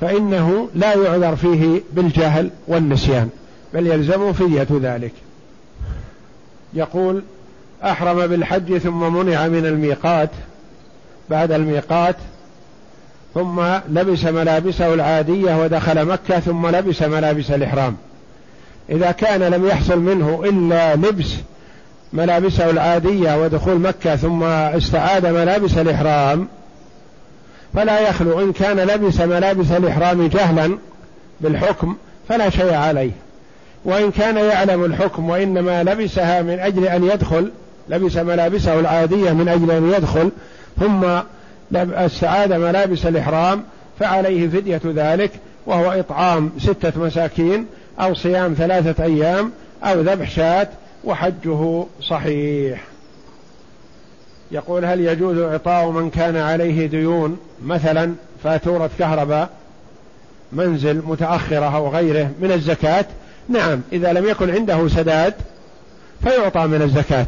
فإنه 0.00 0.68
لا 0.74 0.94
يعذر 0.94 1.36
فيه 1.36 1.80
بالجهل 1.92 2.50
والنسيان 2.68 3.28
بل 3.74 3.86
يلزم 3.86 4.32
فية 4.32 4.66
ذلك. 4.82 5.12
يقول 6.74 7.22
أحرم 7.84 8.26
بالحج 8.26 8.78
ثم 8.78 9.14
منع 9.14 9.48
من 9.48 9.66
الميقات 9.66 10.30
بعد 11.30 11.52
الميقات 11.52 12.16
ثم 13.34 13.60
لبس 13.88 14.24
ملابسه 14.24 14.94
العادية 14.94 15.62
ودخل 15.62 16.04
مكة 16.04 16.40
ثم 16.40 16.66
لبس 16.66 17.02
ملابس 17.02 17.50
الإحرام. 17.50 17.96
إذا 18.90 19.10
كان 19.10 19.40
لم 19.42 19.66
يحصل 19.66 19.98
منه 19.98 20.42
إلا 20.44 20.96
لبس 20.96 21.34
ملابسه 22.12 22.70
العادية 22.70 23.42
ودخول 23.42 23.80
مكة 23.80 24.16
ثم 24.16 24.42
استعاد 24.42 25.26
ملابس 25.26 25.78
الإحرام 25.78 26.48
فلا 27.74 28.08
يخلو 28.08 28.40
إن 28.40 28.52
كان 28.52 28.80
لبس 28.80 29.20
ملابس 29.20 29.70
الإحرام 29.70 30.26
جهلا 30.26 30.78
بالحكم 31.40 31.96
فلا 32.28 32.50
شيء 32.50 32.74
عليه. 32.74 33.10
وإن 33.84 34.10
كان 34.10 34.36
يعلم 34.36 34.84
الحكم 34.84 35.30
وإنما 35.30 35.82
لبسها 35.82 36.42
من 36.42 36.58
أجل 36.58 36.84
أن 36.84 37.04
يدخل 37.04 37.50
لبس 37.88 38.16
ملابسه 38.16 38.80
العادية 38.80 39.32
من 39.32 39.48
أجل 39.48 39.70
أن 39.70 39.92
يدخل 39.92 40.30
ثم 40.80 41.04
استعاد 41.74 42.52
ملابس 42.52 43.06
الإحرام 43.06 43.62
فعليه 44.00 44.48
فدية 44.48 44.80
ذلك 44.84 45.30
وهو 45.66 45.92
إطعام 45.92 46.50
ستة 46.58 47.00
مساكين 47.00 47.66
أو 48.00 48.14
صيام 48.14 48.54
ثلاثة 48.54 49.04
أيام 49.04 49.52
أو 49.84 50.00
ذبح 50.00 50.30
شاة 50.30 50.68
وحجه 51.04 51.84
صحيح. 52.02 52.84
يقول 54.50 54.84
هل 54.84 55.00
يجوز 55.00 55.38
إعطاء 55.38 55.90
من 55.90 56.10
كان 56.10 56.36
عليه 56.36 56.86
ديون؟ 56.86 57.38
مثلا 57.64 58.14
فاتورة 58.44 58.90
كهرباء 58.98 59.50
منزل 60.52 61.02
متأخرة 61.06 61.76
أو 61.76 61.88
غيره 61.88 62.30
من 62.40 62.52
الزكاة 62.52 63.04
نعم 63.48 63.80
إذا 63.92 64.12
لم 64.12 64.28
يكن 64.28 64.50
عنده 64.50 64.88
سداد 64.88 65.34
فيعطى 66.22 66.66
من 66.66 66.82
الزكاة. 66.82 67.26